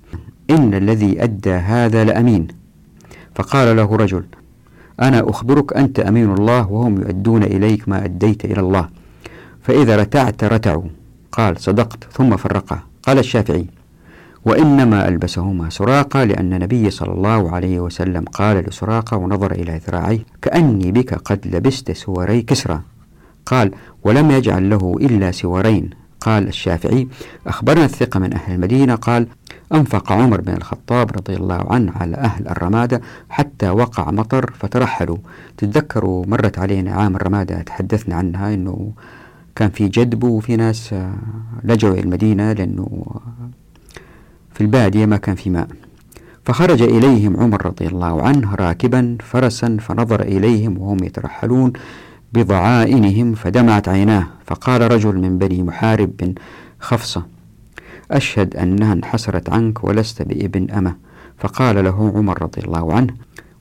إن 0.49 0.73
الذي 0.73 1.23
أدى 1.23 1.53
هذا 1.53 2.03
لأمين. 2.03 2.47
فقال 3.35 3.75
له 3.75 3.95
رجل 3.95 4.23
أنا 5.01 5.29
أخبرك 5.29 5.77
أنت 5.77 5.99
أمين 5.99 6.33
الله 6.33 6.71
وهم 6.71 7.01
يؤدون 7.01 7.43
إليك 7.43 7.89
ما 7.89 8.05
أديت 8.05 8.45
إلى 8.45 8.59
الله. 8.59 8.89
فإذا 9.61 9.95
رتعت 9.95 10.43
رتعوا. 10.43 10.89
قال 11.31 11.61
صدقت. 11.61 12.03
ثم 12.11 12.37
فرقه 12.37 12.83
قال 13.03 13.17
الشافعي 13.19 13.65
وإنما 14.45 15.07
ألبسهما 15.07 15.69
سراقة 15.69 16.23
لأن 16.23 16.53
النبي 16.53 16.89
صلى 16.89 17.13
الله 17.13 17.51
عليه 17.51 17.79
وسلم 17.79 18.23
قال 18.23 18.57
لسراقة 18.57 19.17
ونظر 19.17 19.51
إلى 19.51 19.81
ذراعيه 19.87 20.19
كأني 20.41 20.91
بك 20.91 21.13
قد 21.13 21.47
لبست 21.47 21.91
سوري 21.91 22.41
كسرى 22.41 22.81
قال 23.45 23.71
ولم 24.03 24.31
يجعل 24.31 24.69
له 24.69 24.95
إلا 25.01 25.31
سورين 25.31 25.89
قال 26.21 26.47
الشافعي 26.47 27.07
أخبرنا 27.47 27.85
الثقة 27.85 28.19
من 28.19 28.33
أهل 28.33 28.53
المدينة. 28.55 28.95
قال 28.95 29.27
أنفق 29.73 30.11
عمر 30.11 30.41
بن 30.41 30.53
الخطاب 30.53 31.11
رضي 31.11 31.33
الله 31.33 31.65
عنه 31.73 31.91
على 31.95 32.15
أهل 32.15 32.47
الرمادة 32.47 33.01
حتى 33.29 33.69
وقع 33.69 34.11
مطر 34.11 34.51
فترحلوا. 34.59 35.17
تتذكروا 35.57 36.25
مرت 36.27 36.59
علينا 36.59 36.91
عام 36.91 37.15
الرمادة 37.15 37.61
تحدثنا 37.61 38.15
عنها 38.15 38.53
أنه 38.53 38.91
كان 39.55 39.69
في 39.69 39.87
جدب 39.87 40.23
وفي 40.23 40.55
ناس 40.55 40.95
لجوا 41.63 41.93
إلى 41.93 41.99
المدينة 41.99 42.53
لأنه 42.53 43.05
في 44.53 44.61
البادية 44.61 45.05
ما 45.05 45.17
كان 45.17 45.35
في 45.35 45.49
ماء. 45.49 45.67
فخرج 46.45 46.81
إليهم 46.81 47.37
عمر 47.37 47.65
رضي 47.65 47.87
الله 47.87 48.21
عنه 48.21 48.55
راكبا 48.55 49.17
فرسا 49.19 49.77
فنظر 49.79 50.21
إليهم 50.21 50.77
وهم 50.77 51.03
يترحلون. 51.03 51.73
بضعائنهم 52.33 53.33
فدمعت 53.33 53.89
عيناه 53.89 54.27
فقال 54.45 54.91
رجل 54.91 55.15
من 55.15 55.37
بني 55.37 55.63
محارب 55.63 56.17
بن 56.17 56.33
خفصة 56.79 57.25
أشهد 58.11 58.55
أنها 58.55 58.93
انحسرت 58.93 59.49
عنك 59.49 59.83
ولست 59.83 60.21
بابن 60.21 60.71
أمة. 60.71 60.95
فقال 61.37 61.83
له 61.83 62.11
عمر 62.15 62.41
رضي 62.41 62.61
الله 62.61 62.93
عنه 62.93 63.13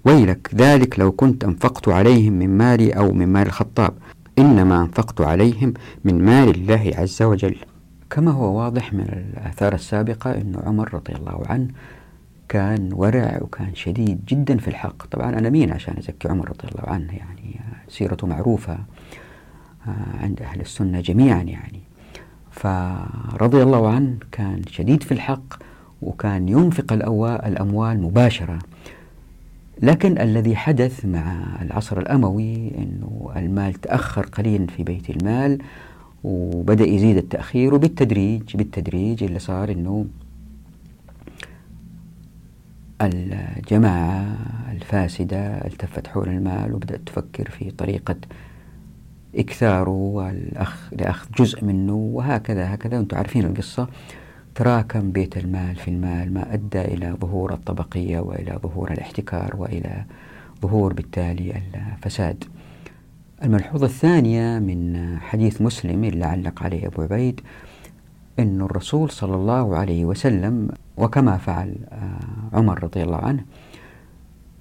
ويلك 0.04 0.50
ذلك 0.54 0.98
لو 0.98 1.12
كنت 1.12 1.44
أنفقت 1.44 1.88
عليهم 1.88 2.32
من 2.32 2.58
مالي 2.58 2.90
أو 2.90 3.12
من 3.12 3.28
مال 3.28 3.46
الخطاب 3.46 3.92
إنما 4.38 4.80
أنفقت 4.80 5.20
عليهم 5.20 5.74
من 6.04 6.24
مال 6.24 6.50
الله 6.50 6.92
عز 6.96 7.22
وجل. 7.22 7.56
كما 8.10 8.30
هو 8.30 8.58
واضح 8.58 8.92
من 8.92 9.00
الآثار 9.00 9.74
السابقة 9.74 10.30
أن 10.30 10.56
عمر 10.66 10.94
رضي 10.94 11.12
الله 11.12 11.42
عنه 11.46 11.68
كان 12.50 12.92
ورع 12.92 13.38
وكان 13.42 13.74
شديد 13.74 14.24
جدا 14.28 14.56
في 14.58 14.68
الحق. 14.68 15.06
طبعا 15.06 15.38
أنا 15.38 15.50
مين 15.50 15.72
عشان 15.72 15.94
أزكي 15.98 16.28
عمر 16.28 16.48
رضي 16.48 16.68
الله 16.68 16.88
عنه؟ 16.88 17.12
يعني 17.12 17.60
سيرته 17.88 18.26
معروفة 18.26 18.78
آه، 19.88 20.22
عند 20.22 20.42
أهل 20.42 20.60
السنة 20.60 21.00
جميعا 21.00 21.42
يعني. 21.42 21.80
فرضي 22.50 23.62
الله 23.62 23.88
عنه 23.88 24.16
كان 24.32 24.62
شديد 24.68 25.02
في 25.02 25.12
الحق 25.12 25.62
وكان 26.02 26.48
ينفق 26.48 26.92
الأموال 27.46 28.02
مباشرة. 28.02 28.58
لكن 29.82 30.18
الذي 30.18 30.56
حدث 30.56 31.04
مع 31.04 31.42
العصر 31.62 31.98
الأموي 31.98 32.72
أنه 32.78 33.32
المال 33.36 33.74
تأخر 33.74 34.26
قليلا 34.26 34.66
في 34.66 34.82
بيت 34.82 35.10
المال 35.10 35.58
وبدأ 36.24 36.84
يزيد 36.84 37.16
التأخير 37.16 37.74
وبالتدريج 37.74 38.56
بالتدريج 38.56 39.24
اللي 39.24 39.38
صار 39.38 39.70
أنه 39.70 40.06
الجماعة 43.02 44.36
الفاسدة 44.72 45.66
التفت 45.66 46.06
حول 46.06 46.28
المال 46.28 46.74
وبدأت 46.74 47.00
تفكر 47.06 47.50
في 47.50 47.70
طريقة 47.70 48.16
إكثاره 49.36 49.90
والأخ 49.90 50.90
لأخذ 50.92 51.28
جزء 51.38 51.64
منه 51.64 51.94
وهكذا 51.94 52.74
هكذا. 52.74 52.98
أنتم 52.98 53.16
عارفين 53.16 53.44
القصة. 53.44 53.88
تراكم 54.54 55.12
بيت 55.12 55.36
المال 55.36 55.76
في 55.76 55.88
المال 55.88 56.34
ما 56.34 56.54
أدى 56.54 56.80
إلى 56.80 57.16
ظهور 57.20 57.52
الطبقية 57.52 58.18
وإلى 58.20 58.58
ظهور 58.62 58.90
الاحتكار 58.92 59.56
وإلى 59.56 60.04
ظهور 60.62 60.92
بالتالي 60.92 61.62
الفساد. 61.96 62.44
الملحوظة 63.44 63.86
الثانية 63.86 64.58
من 64.58 65.16
حديث 65.20 65.62
مسلم 65.62 66.04
اللي 66.04 66.24
علق 66.24 66.62
عليه 66.62 66.86
أبو 66.86 67.02
عبيد 67.02 67.40
أن 68.42 68.60
الرسول 68.60 69.10
صلى 69.10 69.34
الله 69.34 69.76
عليه 69.76 70.04
وسلم 70.04 70.68
وكما 70.96 71.36
فعل 71.36 71.74
آه، 71.92 72.56
عمر 72.56 72.82
رضي 72.84 73.02
الله 73.02 73.16
عنه 73.16 73.44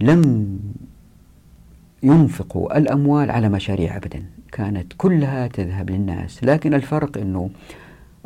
لم 0.02 0.60
ينفقوا 2.04 2.78
الأموال 2.78 3.32
على 3.32 3.50
مشاريع 3.50 3.98
أبدا 3.98 4.24
كانت 4.52 4.94
كلها 4.98 5.48
تذهب 5.48 5.90
للناس. 5.90 6.44
لكن 6.44 6.74
الفرق 6.74 7.18
أنه 7.18 7.50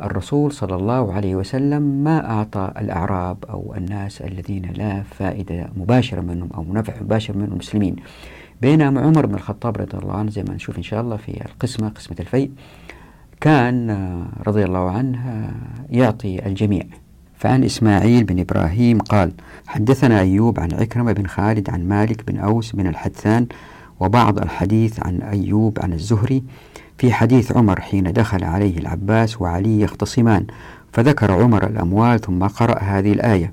الرسول 0.02 0.52
صلى 0.52 0.74
الله 0.74 1.12
عليه 1.12 1.34
وسلم 1.36 1.82
ما 1.82 2.30
أعطى 2.30 2.72
الأعراب 2.78 3.44
أو 3.50 3.74
الناس 3.76 4.22
الذين 4.22 4.72
لا 4.76 5.02
فائدة 5.02 5.68
مباشرة 5.76 6.20
منهم 6.20 6.48
أو 6.54 6.64
نفع 6.72 7.02
مباشر 7.02 7.36
منهم 7.36 7.52
المسلمين 7.52 7.96
بينما 8.62 9.00
عمر 9.00 9.26
بن 9.26 9.34
الخطاب 9.34 9.76
رضي 9.76 9.98
الله 9.98 10.14
عنه 10.14 10.30
زي 10.30 10.42
ما 10.42 10.54
نشوف 10.54 10.78
إن 10.78 10.82
شاء 10.82 11.00
الله 11.00 11.16
في 11.16 11.44
القسمة 11.44 11.88
قسمة 11.88 12.16
الفيء 12.20 12.50
كان 13.44 13.90
رضي 14.46 14.64
الله 14.64 14.90
عنه 14.90 15.50
يعطي 15.90 16.46
الجميع. 16.46 16.82
فعن 17.36 17.64
إسماعيل 17.64 18.24
بن 18.24 18.38
إبراهيم 18.40 18.98
قال 18.98 19.32
حدثنا 19.66 20.20
أيوب 20.20 20.60
عن 20.60 20.72
عكرمة 20.72 21.12
بن 21.12 21.26
خالد 21.26 21.70
عن 21.70 21.88
مالك 21.88 22.26
بن 22.26 22.38
أوس 22.38 22.72
بن 22.72 22.86
الحدثان 22.86 23.46
وبعض 24.00 24.38
الحديث 24.38 25.06
عن 25.06 25.22
أيوب 25.22 25.78
عن 25.82 25.92
الزهري 25.92 26.42
في 26.98 27.12
حديث 27.12 27.56
عمر 27.56 27.80
حين 27.80 28.12
دخل 28.12 28.44
عليه 28.44 28.78
العباس 28.78 29.40
وعلي 29.40 29.80
يختصمان 29.80 30.46
فذكر 30.92 31.32
عمر 31.32 31.66
الأموال 31.66 32.20
ثم 32.20 32.46
قرأ 32.46 32.78
هذه 32.78 33.12
الآية. 33.12 33.52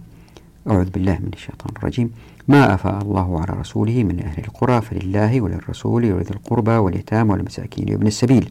أعوذ 0.70 0.90
بالله 0.90 1.20
من 1.20 1.30
الشيطان 1.34 1.72
الرجيم. 1.78 2.12
ما 2.48 2.74
أفاء 2.74 3.02
الله 3.02 3.42
على 3.42 3.60
رسوله 3.60 4.04
من 4.04 4.20
أهل 4.20 4.44
القرى 4.44 4.82
فلله 4.82 5.42
وللرسول 5.42 6.14
ولذي 6.14 6.32
القربى 6.32 6.72
واليتامى 6.72 7.32
والمساكين 7.32 7.94
وابن 7.94 8.08
السبيل. 8.08 8.50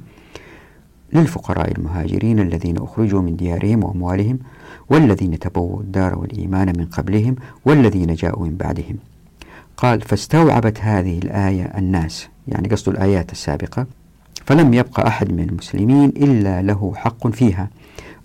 للفقراء 1.13 1.73
المهاجرين 1.79 2.41
الذين 2.41 2.79
أخرجوا 2.79 3.23
من 3.23 3.37
ديارهم 3.37 3.85
وأموالهم 3.85 4.39
والذين 4.89 5.39
تبووا 5.39 5.81
الدار 5.81 6.19
والإيمان 6.19 6.73
من 6.79 6.87
قبلهم 6.87 7.37
والذين 7.65 8.15
جاءوا 8.15 8.47
من 8.47 8.57
بعدهم. 8.57 8.97
قال 9.77 10.01
فاستوعبت 10.01 10.81
هذه 10.81 11.19
الآية 11.19 11.63
الناس 11.63 12.29
يعني 12.49 12.69
قصد 12.69 12.89
الآيات 12.89 13.33
السابقة 13.33 13.87
فلم 14.47 14.75
يبق 14.75 15.01
أحد 15.01 15.33
من 15.33 15.49
المسلمين 15.49 16.09
إلا 16.09 16.63
له 16.63 16.93
حق 16.97 17.29
فيها. 17.29 17.71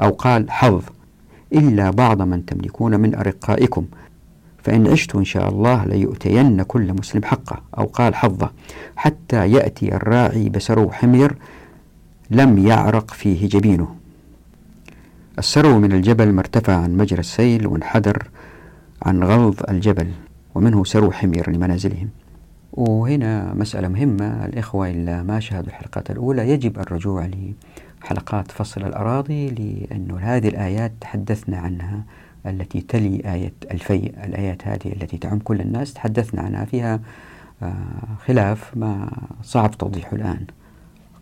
أو 0.02 0.10
قال 0.10 0.52
حظ 0.52 0.84
إلا 1.54 1.91
بعض 1.91 2.21
من 2.21 2.45
تملكون 2.45 3.00
من 3.00 3.15
أرقائكم 3.15 3.86
فإن 4.63 4.88
عشت 4.88 5.15
إن 5.15 5.26
شاء 5.26 5.50
الله 5.50 5.86
ليؤتين 5.86 6.63
كل 6.63 6.93
مسلم 6.93 7.24
حقه. 7.24 7.62
أو 7.78 7.86
قال 7.86 8.15
حظه 8.15 8.52
حتى 8.95 9.52
يأتي 9.52 9.95
الراعي 9.95 10.50
بسرو 10.50 10.91
حمير 10.91 11.36
لم 12.30 12.68
يعرق 12.68 13.12
فيه 13.12 13.50
جبينه. 13.50 13.96
السرو 15.40 15.80
من 15.80 15.92
الجبل 15.92 16.32
ما 16.32 16.40
ارتفع 16.40 16.76
عن 16.76 16.98
مجرى 16.98 17.20
السيل 17.20 17.68
وانحدر 17.68 18.28
عن 19.04 19.24
غلظ 19.24 19.60
الجبل 19.70 20.12
ومنه 20.56 20.84
سرو 20.84 21.12
حمير 21.12 21.50
لمنازلهم. 21.50 22.10
وهنا 22.74 23.54
مسألة 23.54 23.88
مهمة 23.88 24.46
الإخوة 24.46 24.90
اللي 24.90 25.24
ما 25.24 25.40
شاهدوا 25.40 25.70
الحلقات 25.70 26.12
الأولى 26.12 26.50
يجب 26.50 26.80
الرجوع 26.80 27.30
لحلقات 28.04 28.52
فصل 28.52 28.84
الأراضي 28.84 29.50
لأن 29.50 30.18
هذه 30.22 30.48
الآيات 30.48 30.92
تحدثنا 31.02 31.58
عنها 31.58 32.04
التي 32.46 32.82
تلي 32.82 33.34
آية 33.34 33.54
الفيء 33.72 34.14
الآيات 34.24 34.68
هذه 34.68 34.94
التي 35.02 35.18
تعم 35.18 35.40
كل 35.40 35.62
الناس 35.62 35.94
تحدثنا 35.94 36.42
عنها 36.42 36.66
فيها 36.66 37.00
آه، 37.64 37.74
خلاف 38.26 38.78
ما 38.78 39.12
صعب 39.44 39.78
توضيحه 39.78 40.16
الآن. 40.16 40.46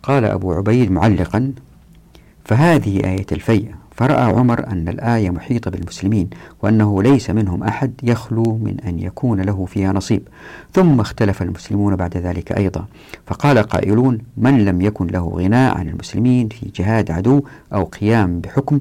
قال 0.04 0.24
أبو 0.24 0.52
عبيد 0.52 0.90
معلقا 0.90 1.52
فهذه 2.44 3.00
آية 3.04 3.26
الفيء. 3.32 3.74
فرأى 3.90 4.22
عمر 4.22 4.66
أن 4.66 4.88
الآية 4.88 5.30
محيطة 5.30 5.70
بالمسلمين 5.70 6.30
وأنه 6.62 7.02
ليس 7.02 7.30
منهم 7.30 7.62
أحد 7.62 7.92
يخلو 8.02 8.42
من 8.42 8.80
أن 8.80 8.98
يكون 8.98 9.40
له 9.40 9.64
فيها 9.64 9.92
نصيب. 9.92 10.28
ثم 10.72 11.00
اختلف 11.00 11.42
المسلمون 11.42 11.96
بعد 11.96 12.16
ذلك 12.16 12.52
أيضا. 12.52 12.86
فقال 13.26 13.58
قائلون 13.58 14.18
من 14.36 14.64
لم 14.64 14.80
يكن 14.80 15.06
له 15.06 15.28
غناء 15.28 15.78
عن 15.78 15.88
المسلمين 15.88 16.48
في 16.48 16.70
جهاد 16.76 17.10
عدو 17.10 17.44
أو 17.72 17.84
قيام 17.84 18.40
بحكم 18.40 18.78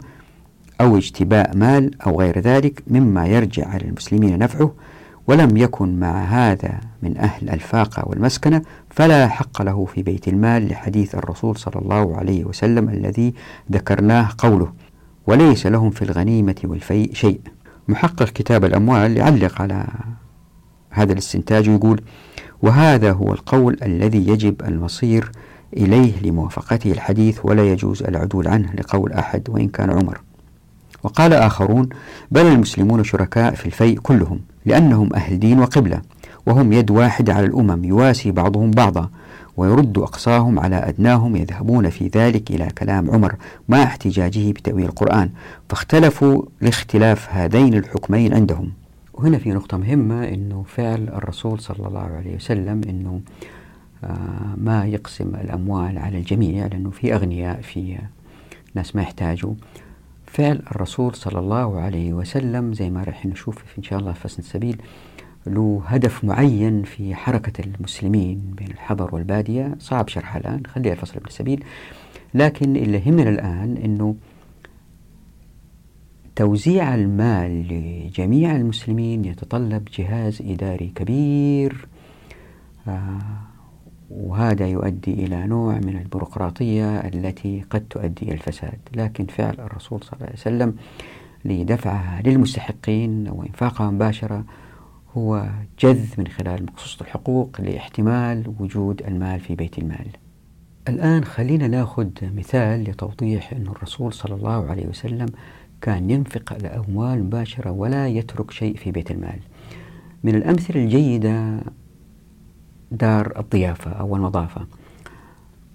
أو 0.81 0.97
اجتباء 0.97 1.57
مال 1.57 2.01
أو 2.01 2.19
غير 2.19 2.39
ذلك 2.39 2.83
مما 2.87 3.27
يرجع 3.27 3.67
على 3.67 3.85
المسلمين 3.85 4.39
نفعه 4.39 4.73
ولم 5.27 5.57
يكن 5.57 5.99
مع 5.99 6.23
هذا 6.23 6.79
من 7.03 7.17
أهل 7.17 7.49
الفاقة 7.49 8.03
والمسكنة 8.07 8.61
فلا 8.89 9.27
حق 9.27 9.61
له 9.61 9.85
في 9.85 10.03
بيت 10.03 10.27
المال 10.27 10.67
لحديث 10.67 11.15
الرسول 11.15 11.57
صلى 11.57 11.75
الله 11.75 12.17
عليه 12.17 12.45
وسلم 12.45 12.89
الذي 12.89 13.33
ذكرناه 13.71 14.29
قوله 14.37 14.73
وليس 15.27 15.67
لهم 15.67 15.89
في 15.89 16.01
الغنيمة 16.01 16.55
والفيء 16.63 17.13
شيء 17.13 17.41
محقق 17.87 18.29
كتاب 18.29 18.65
الأموال 18.65 19.17
يعلق 19.17 19.61
على 19.61 19.85
هذا 20.89 21.13
الاستنتاج 21.13 21.69
ويقول 21.69 22.01
وهذا 22.61 23.11
هو 23.11 23.33
القول 23.33 23.77
الذي 23.83 24.27
يجب 24.27 24.61
المصير 24.61 25.31
إليه 25.77 26.19
لموافقته 26.21 26.91
الحديث 26.91 27.39
ولا 27.43 27.71
يجوز 27.71 28.03
العدول 28.03 28.47
عنه 28.47 28.73
لقول 28.73 29.11
أحد 29.13 29.49
وإن 29.49 29.67
كان 29.67 29.89
عمر 29.89 30.21
وقال 31.03 31.33
آخرون 31.33 31.89
بل 32.31 32.45
المسلمون 32.45 33.03
شركاء 33.03 33.55
في 33.55 33.65
الفيء 33.65 33.99
كلهم 33.99 34.39
لأنهم 34.65 35.13
أهل 35.15 35.39
دين 35.39 35.59
وقبلة 35.59 36.01
وهم 36.45 36.73
يد 36.73 36.91
واحدة 36.91 37.33
على 37.33 37.45
الأمم 37.45 37.83
يواسي 37.83 38.31
بعضهم 38.31 38.71
بعضا 38.71 39.09
ويرد 39.57 39.97
أقصاهم 39.97 40.59
على 40.59 40.75
أدناهم 40.75 41.35
يذهبون 41.35 41.89
في 41.89 42.07
ذلك 42.15 42.51
إلى 42.51 42.67
كلام 42.77 43.11
عمر 43.11 43.35
مع 43.69 43.83
احتجاجه 43.83 44.51
بتأويل 44.51 44.85
القرآن 44.85 45.29
فاختلفوا 45.69 46.43
لاختلاف 46.61 47.27
هذين 47.31 47.73
الحكمين 47.73 48.33
عندهم. 48.33 48.71
وهنا 49.13 49.37
في 49.37 49.49
نقطة 49.49 49.77
مهمة 49.77 50.23
أنه 50.27 50.63
فعل 50.67 51.09
الرسول 51.09 51.59
صلى 51.59 51.87
الله 51.87 51.99
عليه 52.17 52.35
وسلم 52.35 52.81
أنه 52.89 53.21
آه، 54.03 54.55
ما 54.57 54.85
يقسم 54.85 55.35
الأموال 55.35 55.97
على 55.97 56.17
الجميع 56.17 56.65
لأنه 56.65 56.89
في 56.89 57.15
أغنياء 57.15 57.61
في 57.61 57.97
ناس 58.75 58.95
ما 58.95 59.01
يحتاجوا. 59.01 59.53
فعل 60.33 60.61
الرسول 60.71 61.15
صلى 61.15 61.39
الله 61.39 61.79
عليه 61.79 62.13
وسلم 62.13 62.73
زي 62.73 62.89
ما 62.89 63.03
راح 63.03 63.25
نشوف 63.25 63.63
إن 63.77 63.83
شاء 63.83 63.99
الله 63.99 64.13
في 64.13 64.19
فصل 64.19 64.37
السبيل 64.39 64.81
له 65.47 65.81
هدف 65.85 66.23
معين 66.23 66.83
في 66.83 67.15
حركة 67.15 67.63
المسلمين 67.65 68.53
بين 68.57 68.67
الحضر 68.67 69.15
والبادية. 69.15 69.75
صعب 69.79 70.07
شرحها 70.07 70.39
الآن 70.41 70.65
خليها 70.65 70.93
الفصل 70.93 71.15
ابن 71.15 71.25
السبيل 71.25 71.63
لكن 72.33 72.75
اللي 72.75 72.97
يهمنا 72.97 73.29
الآن 73.29 73.77
أنه 73.77 74.15
توزيع 76.35 76.95
المال 76.95 77.67
لجميع 77.67 78.55
المسلمين 78.55 79.25
يتطلب 79.25 79.87
جهاز 79.97 80.41
إداري 80.41 80.91
كبير. 80.95 81.87
آه 82.87 83.19
وهذا 84.13 84.67
يؤدي 84.67 85.13
إلى 85.13 85.47
نوع 85.47 85.73
من 85.73 85.97
البيروقراطية 85.97 86.99
التي 86.99 87.65
قد 87.69 87.85
تؤدي 87.89 88.25
إلى 88.25 88.33
الفساد. 88.33 88.79
لكن 88.95 89.25
فعل 89.25 89.53
الرسول 89.59 90.03
صلى 90.03 90.13
الله 90.13 90.25
عليه 90.25 90.39
وسلم 90.39 90.75
لدفعها 91.45 92.21
للمستحقين 92.25 93.27
وإنفاقها 93.29 93.91
مباشرة 93.91 94.45
هو 95.17 95.49
جذ 95.79 96.05
من 96.17 96.27
خلال 96.27 96.63
مقصوصة 96.63 97.01
الحقوق 97.01 97.61
لاحتمال 97.61 98.53
وجود 98.59 99.01
المال 99.01 99.39
في 99.39 99.55
بيت 99.55 99.77
المال. 99.77 100.07
الآن 100.87 101.23
خلينا 101.23 101.67
نأخذ 101.67 102.09
مثال 102.21 102.83
لتوضيح 102.83 103.53
أن 103.53 103.67
الرسول 103.67 104.13
صلى 104.13 104.35
الله 104.35 104.69
عليه 104.69 104.87
وسلم 104.87 105.25
كان 105.81 106.09
ينفق 106.09 106.53
الأموال 106.53 107.23
مباشرة 107.23 107.71
ولا 107.71 108.07
يترك 108.07 108.51
شيء 108.51 108.77
في 108.77 108.91
بيت 108.91 109.11
المال. 109.11 109.39
من 110.23 110.35
الأمثلة 110.35 110.83
الجيدة 110.83 111.59
دار 112.93 113.39
الضيافة 113.39 113.91
أو 113.91 114.15
النظافة. 114.15 114.67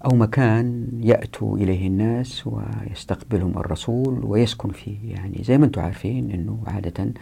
أو 0.05 0.15
مكان 0.15 0.87
يأتوا 1.03 1.57
إليه 1.57 1.87
الناس 1.87 2.47
ويستقبلهم 2.47 3.57
الرسول 3.57 4.25
ويسكن 4.25 4.69
فيه. 4.69 4.97
يعني 5.03 5.43
زي 5.43 5.57
ما 5.57 5.65
أنتم 5.65 5.81
عارفين 5.81 6.31
أنه 6.31 6.63
عادة 6.67 7.13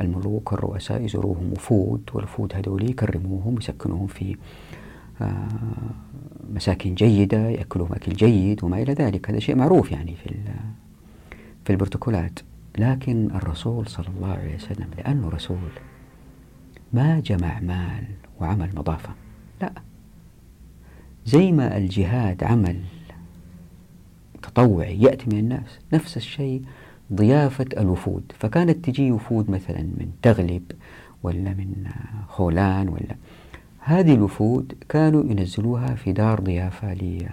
الملوك 0.00 0.52
والرؤساء 0.52 1.04
يزوروهم 1.04 1.52
وفود 1.52 2.02
والوفود 2.14 2.52
هذول 2.54 2.90
يكرموهم 2.90 3.56
يسكنوهم 3.58 4.06
في 4.06 4.36
آه، 5.22 5.48
مساكن 6.54 6.94
جيدة 6.94 7.48
يأكلوهم 7.48 7.92
أكل 7.92 8.12
جيد 8.12 8.64
وما 8.64 8.82
إلى 8.82 8.92
ذلك. 8.92 9.30
هذا 9.30 9.38
شيء 9.38 9.56
معروف 9.56 9.92
يعني 9.92 10.14
في 10.14 10.34
في 11.64 11.70
البروتوكولات. 11.70 12.38
لكن 12.78 13.30
الرسول 13.30 13.86
صلى 13.86 14.06
الله 14.16 14.28
عليه 14.28 14.54
وسلم 14.54 14.88
لأنه 14.98 15.28
رسول 15.28 15.70
ما 16.92 17.20
جمع 17.20 17.60
مال 17.60 18.04
وعمل 18.40 18.70
نظافة. 18.74 19.10
لا. 19.60 19.72
زي 21.26 21.52
ما 21.52 21.76
الجهاد 21.76 22.44
عمل 22.44 22.80
تطوعي 24.42 25.00
يأتي 25.00 25.26
من 25.26 25.38
الناس. 25.38 25.78
نفس 25.92 26.16
الشيء 26.16 26.62
ضيافة 27.12 27.66
الوفود. 27.78 28.32
فكانت 28.38 28.84
تجي 28.84 29.12
وفود 29.12 29.50
مثلا 29.50 29.82
من 29.82 30.10
تغلب 30.22 30.72
ولا 31.22 31.50
من 31.50 31.74
خولان 32.28 32.88
ولا. 32.88 33.16
هذه 33.78 34.14
الوفود 34.14 34.74
كانوا 34.88 35.24
ينزلوها 35.24 35.94
في 35.94 36.12
دار 36.12 36.40
ضيافة 36.40 36.94
ل 36.94 37.28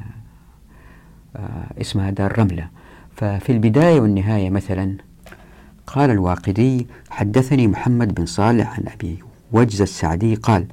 آه، 1.35 1.81
اسمها 1.81 2.09
دار 2.09 2.39
رملة. 2.39 2.69
ففي 3.15 3.51
البداية 3.51 3.99
والنهاية 4.01 4.49
مثلا 4.49 4.97
قال 5.87 6.09
الواقدي 6.09 6.87
حدثني 7.09 7.67
محمد 7.67 8.15
بن 8.15 8.25
صالح 8.25 8.79
عن 8.79 8.87
أبي 8.87 9.17
وجز 9.51 9.81
السعدي 9.81 10.35
قال 10.35 10.65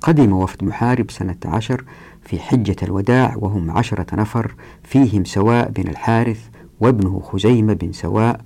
قدم 0.00 0.32
وفد 0.32 0.64
محارب 0.64 1.10
سنة 1.10 1.36
عشر 1.44 1.84
في 2.22 2.38
حجة 2.38 2.76
الوداع 2.82 3.34
وهم 3.36 3.70
عشرة 3.70 4.06
نفر 4.14 4.54
فيهم 4.84 5.24
سواء 5.24 5.70
بن 5.70 5.88
الحارث 5.88 6.48
وابنه 6.80 7.20
خزيمة 7.20 7.72
بن 7.72 7.92
سواء 7.92 8.40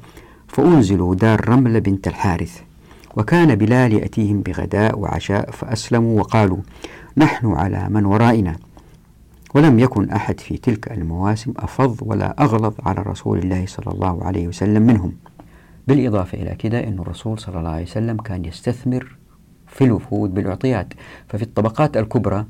فأنزلوا 0.49 1.15
دار 1.15 1.49
رملة 1.49 1.79
بنت 1.79 2.09
الحارث. 2.09 2.61
وكان 3.17 3.55
بلال 3.55 3.93
يأتيهم 3.93 4.41
بغداء 4.41 4.99
وعشاء 4.99 5.51
فأسلموا 5.51 6.21
وقالوا 6.21 6.59
نحن 7.17 7.47
على 7.47 7.89
من 7.91 8.05
ورائنا. 8.05 8.57
ولم 9.55 9.79
يكن 9.79 10.11
أحد 10.11 10.41
في 10.41 10.57
تلك 10.57 10.93
المواسم 10.93 11.53
أفض 11.57 11.97
ولا 12.01 12.43
أغلظ 12.43 12.75
على 12.87 13.03
رسول 13.03 13.39
الله 13.39 13.67
صلى 13.67 13.93
الله 13.93 14.25
عليه 14.25 14.49
وسلم 14.49 14.83
منهم. 14.83 15.13
بالإضافة 15.89 16.39
إلى 16.39 16.55
كده 16.55 16.89
أن 16.89 16.99
الرسول 16.99 17.39
صلى 17.39 17.59
الله 17.59 17.71
عليه 17.71 17.83
وسلم 17.83 18.17
كان 18.17 18.45
يستثمر 18.45 19.17
في 19.75 19.85
الوفود 19.85 20.35
بالأعطيات. 20.35 20.95
ففي 21.29 21.43
الطبقات 21.43 21.97
الكبرى 21.97 22.45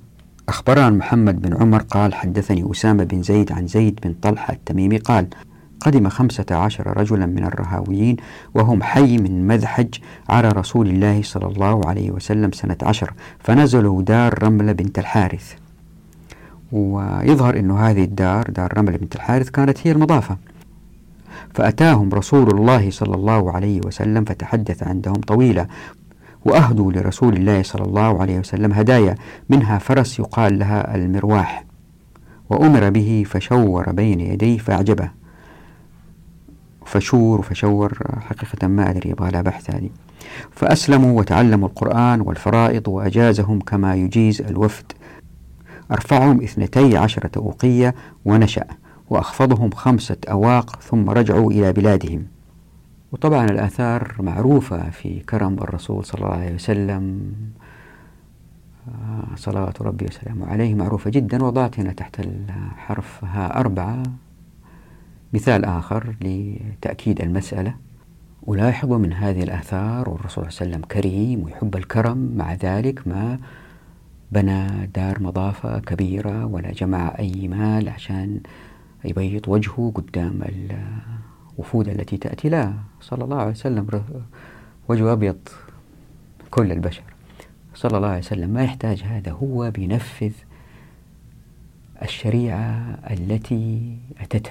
أخبرنا 0.49 0.91
محمد 0.91 1.43
بن 1.43 1.57
عمر 1.63 1.83
قال 1.83 2.15
حدثني 2.15 2.71
أسامة 2.71 3.05
بن 3.05 3.23
زيد 3.23 3.53
عن 3.53 3.67
زيد 3.67 4.01
بن 4.03 4.15
طلحة 4.23 4.55
التميمي 4.55 4.99
قال 4.99 5.27
قدم 5.81 6.09
خمسة 6.09 6.47
عشر 6.51 6.97
رجلا 6.97 7.27
من 7.27 7.45
الرهاويين 7.45 8.17
وهم 8.55 8.83
حي 8.83 9.19
من 9.19 9.47
مذحج 9.47 9.95
على 10.29 10.49
رسول 10.49 10.89
الله 10.89 11.23
صلى 11.23 11.47
الله 11.47 11.81
عليه 11.87 12.11
وسلم 12.11 12.53
سنة 12.53 12.77
عشر 12.83 13.13
فنزلوا 13.39 14.03
دار 14.03 14.45
رملة 14.45 14.73
بنت 14.73 14.99
الحارث. 14.99 15.55
ويظهر 16.73 17.59
أن 17.59 17.71
هذه 17.71 18.05
الدار 18.05 18.51
دار 18.51 18.79
رملة 18.79 18.97
بنت 18.97 19.17
الحارث 19.17 19.51
كانت 19.51 19.87
هي 19.87 19.93
المضافة. 19.93 20.37
فأتاهم 21.55 22.09
رسول 22.09 22.51
الله 22.51 22.91
صلى 22.91 23.15
الله 23.15 23.53
عليه 23.53 23.81
وسلم 23.87 24.25
فتحدث 24.25 24.83
عندهم 24.83 25.15
طويلا. 25.15 25.67
وأهدوا 26.45 26.93
لرسول 26.93 27.37
الله 27.37 27.63
صلى 27.63 27.85
الله 27.85 28.21
عليه 28.21 28.39
وسلم 28.39 28.73
هدايا 28.73 29.15
منها 29.49 29.79
فرس 29.79 30.19
يقال 30.19 30.59
لها 30.59 30.95
المرواح. 30.95 31.65
وأمر 32.51 32.91
به 32.91 33.25
فشور 33.27 33.93
بين 33.93 34.21
يديه 34.21 34.59
فأعجبه. 34.59 35.11
فشور 36.87 37.39
وفشور 37.39 37.99
حقيقة 38.21 38.67
ما 38.67 38.91
أدري 38.91 39.11
يبغى 39.11 39.31
لها 39.31 39.43
بحث 39.43 39.75
هذه. 39.75 39.91
فأسلموا 40.51 41.19
وتعلموا 41.19 41.69
القرآن 41.69 42.21
والفرائض 42.21 42.89
وأجازهم 42.89 43.61
كما 43.61 43.95
يجيز 43.95 44.41
الوفد. 44.43 44.93
أرفعهم 45.93 46.43
اثنتي 46.43 46.97
عشرة 46.97 47.31
أوقية 47.37 47.95
ونشأ 48.25 48.65
وأخفضهم 49.11 49.71
خمسة 49.71 50.17
أواق 50.31 50.81
ثم 50.83 51.11
رجعوا 51.11 51.53
إلى 51.53 51.73
بلادهم. 51.73 52.34
وطبعا 53.15 53.45
الآثار 53.45 54.17
معروفة 54.21 54.91
في 54.91 55.21
كرم 55.21 55.55
الرسول 55.55 56.05
صلى 56.05 56.21
الله 56.21 56.35
عليه 56.37 56.55
وسلم. 56.55 57.33
آه، 58.89 59.37
صلوات 59.37 59.83
ربي 59.83 60.05
وسلامه 60.05 60.47
عليه 60.47 60.75
معروفة 60.75 61.11
جدا 61.11 61.45
وضعت 61.45 61.81
هنا 61.81 61.93
تحت 61.93 62.21
الحرف 62.21 63.25
ها 63.25 63.61
أربعة. 63.61 64.03
مثال 65.33 65.65
آخر 65.65 66.15
لتأكيد 66.21 67.21
المسألة. 67.21 67.75
ولاحظوا 68.43 68.99
من 68.99 69.13
هذه 69.13 69.43
الآثار 69.43 70.09
والرسول 70.09 70.31
صلى 70.31 70.45
الله 70.45 70.61
عليه 70.61 70.71
وسلم 70.71 70.85
كريم 71.01 71.45
ويحب 71.45 71.77
الكرم 71.77 72.33
مع 72.37 72.55
ذلك 72.55 73.09
ما 73.09 73.39
بنى 74.33 74.87
دار 74.87 75.23
مضافة 75.23 75.79
كبيرة 75.79 76.47
ولا 76.47 76.73
جمع 76.73 77.15
أي 77.19 77.49
مال 77.49 77.89
عشان 77.89 78.41
يبيض 79.05 79.49
وجهه 79.49 79.93
قدام 79.95 80.43
الوفود 81.55 81.89
التي 81.89 82.17
تأتي 82.17 82.49
لا 82.49 82.73
صلى 83.01 83.25
الله 83.25 83.37
عليه 83.37 83.51
وسلم 83.51 83.87
وجهه 84.89 85.13
أبيض 85.13 85.39
كل 86.51 86.73
البشر. 86.73 87.03
صلى 87.75 87.97
الله 87.97 88.09
عليه 88.09 88.19
وسلم 88.19 88.51
ما 88.51 88.65
يحتاج 88.65 89.03
هذا؟ 89.03 89.33
هو 89.33 89.71
بينفذ 89.71 90.33
الشريعة 92.03 92.99
التي 93.11 93.97
أتته 94.21 94.51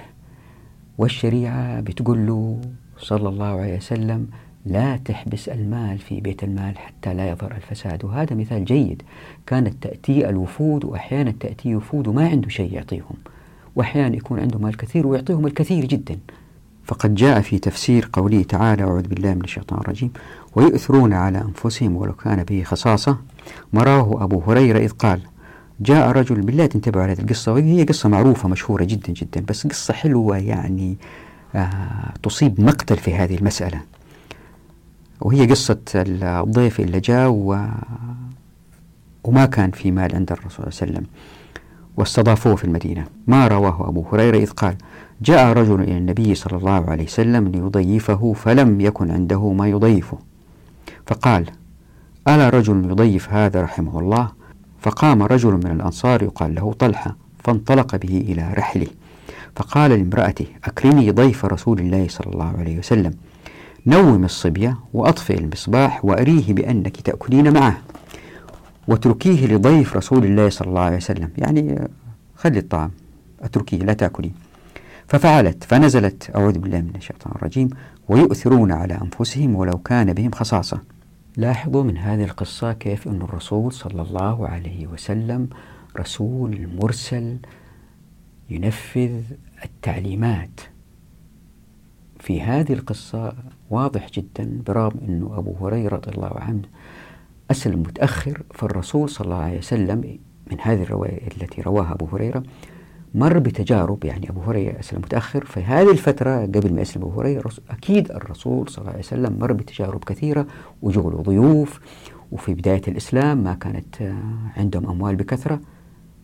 والشريعة 0.98 1.80
بتقول 1.80 2.28
له 2.28 2.62
صلى 2.98 3.30
الله 3.30 3.62
عليه 3.62 3.78
وسلم 3.78 4.28
لا 4.66 4.98
تحبس 4.98 5.50
المال 5.50 5.98
في 5.98 6.22
بيت 6.22 6.44
المال 6.44 6.78
حتى 6.78 7.14
لا 7.14 7.30
يظهر 7.30 7.52
الفساد. 7.52 8.06
وهذا 8.06 8.36
مثال 8.36 8.66
جيد. 8.66 9.02
كانت 9.48 9.84
تأتي 9.84 10.30
الوفود 10.30 10.86
وأحيانا 10.86 11.34
تأتي 11.40 11.76
وفود 11.76 12.08
وما 12.08 12.30
عنده 12.30 12.50
شيء 12.50 12.74
يعطيهم. 12.74 13.16
وأحيانا 13.76 14.16
يكون 14.16 14.40
عنده 14.40 14.60
مال 14.60 14.78
كثير 14.78 15.08
ويعطيهم 15.08 15.48
الكثير 15.48 15.86
جدا. 15.86 16.20
فقد 16.86 17.16
جاء 17.16 17.42
في 17.42 17.60
تفسير 17.60 18.10
قوله 18.14 18.44
تعالى 18.44 18.84
أعوذ 18.84 19.08
بالله 19.08 19.34
من 19.34 19.44
الشيطان 19.44 19.80
الرجيم. 19.80 20.12
ويؤثرون 20.56 21.14
على 21.14 21.42
أنفسهم 21.42 21.96
ولو 21.96 22.14
كان 22.14 22.44
به 22.44 22.64
خصاصة. 22.64 23.18
مراه 23.74 24.24
أبو 24.24 24.40
هريرة 24.48 24.80
إذ 24.80 24.90
قال 24.90 25.20
جاء 25.80 26.12
رجل 26.12 26.42
بالله 26.42 26.66
تنتبهوا 26.66 27.04
على 27.04 27.12
هذه 27.14 27.20
القصة 27.20 27.54
وهي 27.54 27.84
قصة 27.84 28.10
معروفة 28.10 28.50
مشهورة 28.50 28.84
جدا 28.84 29.14
جدا 29.14 29.44
بس 29.48 29.68
قصة 29.68 29.94
حلوة 29.94 30.38
يعني 30.38 30.98
آه 31.56 32.14
تصيب 32.24 32.62
مقتل 32.62 32.98
في 32.98 33.16
هذه 33.16 33.36
المسألة. 33.36 33.82
وهي 35.22 35.46
قصة 35.48 35.80
الضيف 35.96 36.80
اللي 36.80 37.00
جاء 37.00 37.30
و 37.30 37.68
وما 39.24 39.46
كان 39.46 39.72
في 39.72 39.92
مال 39.92 40.16
عند 40.16 40.32
الرسول 40.32 40.52
صلى 40.52 40.68
الله 40.68 40.80
عليه 40.82 40.92
وسلم 40.92 41.06
واستضافوه 41.98 42.56
في 42.56 42.64
المدينة. 42.64 43.06
ما 43.28 43.48
رواه 43.48 43.90
أبو 43.90 44.06
هريرة 44.12 44.38
إذ 44.38 44.50
قال 44.50 44.76
جاء 45.24 45.54
رجل 45.54 45.82
إلى 45.82 45.98
النبي 45.98 46.36
صلى 46.36 46.58
الله 46.58 46.90
عليه 46.90 47.04
وسلم 47.04 47.48
ليضيفه 47.48 48.34
فلم 48.34 48.82
يكن 48.82 49.12
عنده 49.12 49.52
ما 49.52 49.68
يضيفه. 49.68 50.18
فقال 51.08 51.46
ألا 52.28 52.50
رجل 52.50 52.86
يضيف 52.90 53.30
هذا 53.30 53.62
رحمه 53.62 54.00
الله؟ 54.00 54.32
فقام 54.82 55.24
رجل 55.24 55.52
من 55.52 55.72
الأنصار 55.72 56.24
يقال 56.24 56.56
له 56.56 56.74
طلحة 56.74 57.16
فانطلق 57.44 57.96
به 57.96 58.18
إلى 58.30 58.54
رحله. 58.54 58.88
فقال 59.56 59.92
لامرأته 59.92 60.46
أكرمي 60.64 61.12
ضيف 61.12 61.46
رسول 61.46 61.80
الله 61.80 62.08
صلى 62.10 62.34
الله 62.34 62.54
عليه 62.60 62.80
وسلم. 62.80 63.14
نوم 63.86 64.24
الصبية 64.24 64.78
وأطفئ 64.94 65.40
المصباح 65.40 66.06
وأريه 66.06 66.54
بأنك 66.54 67.02
تأكلين 67.02 67.54
معه. 67.54 67.78
واتركيه 68.88 69.48
لضيف 69.48 69.96
رسول 69.96 70.26
الله 70.26 70.50
صلى 70.50 70.68
الله 70.68 70.82
عليه 70.82 70.98
وسلم. 70.98 71.30
يعني 71.38 71.88
خلي 72.36 72.60
الطعام 72.60 72.92
أتركيه 73.42 73.78
لا 73.78 73.94
تأكلي. 73.94 74.32
ففعلت 75.08 75.64
فنزلت 75.64 76.32
أعوذ 76.36 76.60
بالله 76.60 76.82
من 76.82 76.96
الشيطان 76.96 77.34
الرجيم 77.36 77.70
ويؤثرون 78.10 78.72
على 78.72 79.00
أنفسهم 79.02 79.56
ولو 79.56 79.78
كان 79.78 80.14
بهم 80.14 80.32
خصاصة. 80.32 80.82
لاحظوا 81.38 81.84
من 81.84 81.98
هذه 81.98 82.24
القصة 82.24 82.74
كيف 82.74 83.08
أن 83.08 83.22
الرسول 83.22 83.72
صلى 83.72 84.02
الله 84.02 84.48
عليه 84.48 84.88
وسلم 84.88 85.50
رسول 86.00 86.70
مرسل 86.82 87.38
ينفذ 88.50 89.22
التعليمات. 89.66 90.60
في 92.20 92.42
هذه 92.42 92.74
القصة 92.74 93.34
واضح 93.70 94.10
جدا 94.10 94.62
برغم 94.68 95.00
أنه 95.08 95.38
أبو 95.38 95.68
هريرة 95.68 95.96
رضي 95.96 96.12
الله 96.12 96.32
عنه 96.36 96.62
أسلم 97.52 97.80
متأخر 97.80 98.44
فالرسول 98.54 99.10
صلى 99.10 99.26
الله 99.26 99.44
عليه 99.44 99.58
وسلم 99.58 100.20
من 100.52 100.58
هذه 100.62 100.84
الرواية 100.84 101.28
التي 101.28 101.62
رواها 101.62 101.94
أبو 101.94 102.06
هريرة 102.06 102.44
مر 103.16 103.40
بتجارب 103.40 104.06
يعني 104.06 104.30
أبو 104.30 104.42
هريرة 104.42 104.80
أسلم 104.80 105.00
متأخر. 105.00 105.46
في 105.46 105.64
هذه 105.64 105.92
الفترة 105.92 106.46
قبل 106.46 106.74
ما 106.74 106.82
يسلم 106.82 107.04
أبو 107.04 107.22
هريرة 107.22 107.52
أكيد 107.70 108.12
الرسول 108.12 108.70
صلى 108.70 108.78
الله 108.78 108.90
عليه 108.90 109.00
وسلم 109.00 109.40
مر 109.40 109.54
بتجارب 109.54 110.04
كثيرة 110.04 110.48
وجوا 110.82 111.12
له 111.12 111.18
ضيوف. 111.18 111.80
وفي 112.32 112.54
بداية 112.54 112.82
الإسلام 112.88 113.38
ما 113.38 113.54
كانت 113.54 114.14
عندهم 114.58 114.90
أموال 114.90 115.16
بكثرة. 115.16 115.60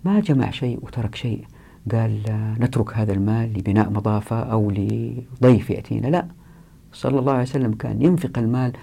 ما 0.06 0.20
جمع 0.20 0.52
شيء 0.52 0.80
وترك 0.82 1.16
شيء. 1.16 1.46
قال 1.92 2.22
نترك 2.60 2.94
هذا 2.94 3.14
المال 3.14 3.54
لبناء 3.54 3.90
مضافة 3.90 4.40
أو 4.40 4.72
لضيف 4.72 5.70
يأتينا. 5.70 6.08
لا 6.08 6.26
صلى 6.94 7.20
الله 7.20 7.32
عليه 7.34 7.42
وسلم 7.42 7.74
كان 7.74 8.02
ينفق 8.02 8.38
المال 8.38 8.74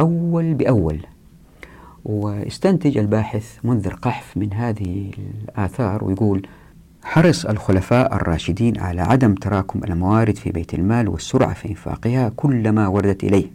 أول 0.00 0.54
بأول. 0.54 0.98
واستنتج 2.04 2.98
الباحث 2.98 3.58
منذر 3.64 3.94
قحف 3.94 4.36
من 4.36 4.52
هذه 4.52 5.10
الآثار 5.48 6.04
ويقول 6.04 6.46
حرص 7.02 7.46
الخلفاء 7.46 8.14
الراشدين 8.14 8.80
على 8.80 9.00
عدم 9.00 9.34
تراكم 9.34 9.84
الموارد 9.84 10.36
في 10.36 10.50
بيت 10.50 10.74
المال 10.74 11.08
والسرعة 11.08 11.54
في 11.54 11.68
إنفاقها 11.68 12.32
كلما 12.36 12.86
وردت 12.86 13.24
إليه. 13.24 13.46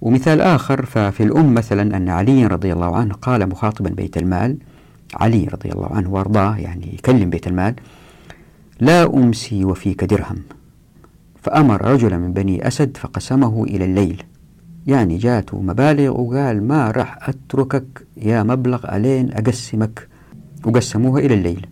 ومثال 0.00 0.40
آخر 0.40 0.86
ففي 0.86 1.22
الأم 1.22 1.54
مثلا 1.54 1.96
أن 1.96 2.08
علي 2.08 2.46
رضي 2.46 2.72
الله 2.72 2.96
عنه 2.96 3.14
قال 3.14 3.48
مخاطبا 3.48 3.90
بيت 3.90 4.16
المال 4.16 4.56
علي 5.14 5.44
رضي 5.44 5.72
الله 5.72 5.88
عنه 5.92 6.10
وأرضاه 6.10 6.56
يعني 6.56 6.94
يكلم 6.94 7.30
بيت 7.30 7.46
المال 7.46 7.74
لا 8.80 9.14
أمسي 9.14 9.64
وفيك 9.64 10.04
درهم. 10.04 10.36
فأمر 11.42 11.82
رجلا 11.84 12.16
من 12.16 12.32
بني 12.32 12.66
أسد 12.68 12.96
فقسمه 12.96 13.64
إلى 13.64 13.84
الليل. 13.84 14.22
يعني 14.86 15.16
جاته 15.16 15.60
مبالغ 15.60 16.20
وقال 16.20 16.68
ما 16.68 16.90
راح 16.90 17.28
أتركك 17.28 18.06
يا 18.16 18.42
مبلغ 18.42 18.96
ألين 18.96 19.32
أقسمك. 19.32 20.08
وقسموها 20.64 21.20
إلى 21.20 21.34
الليل. 21.34 21.66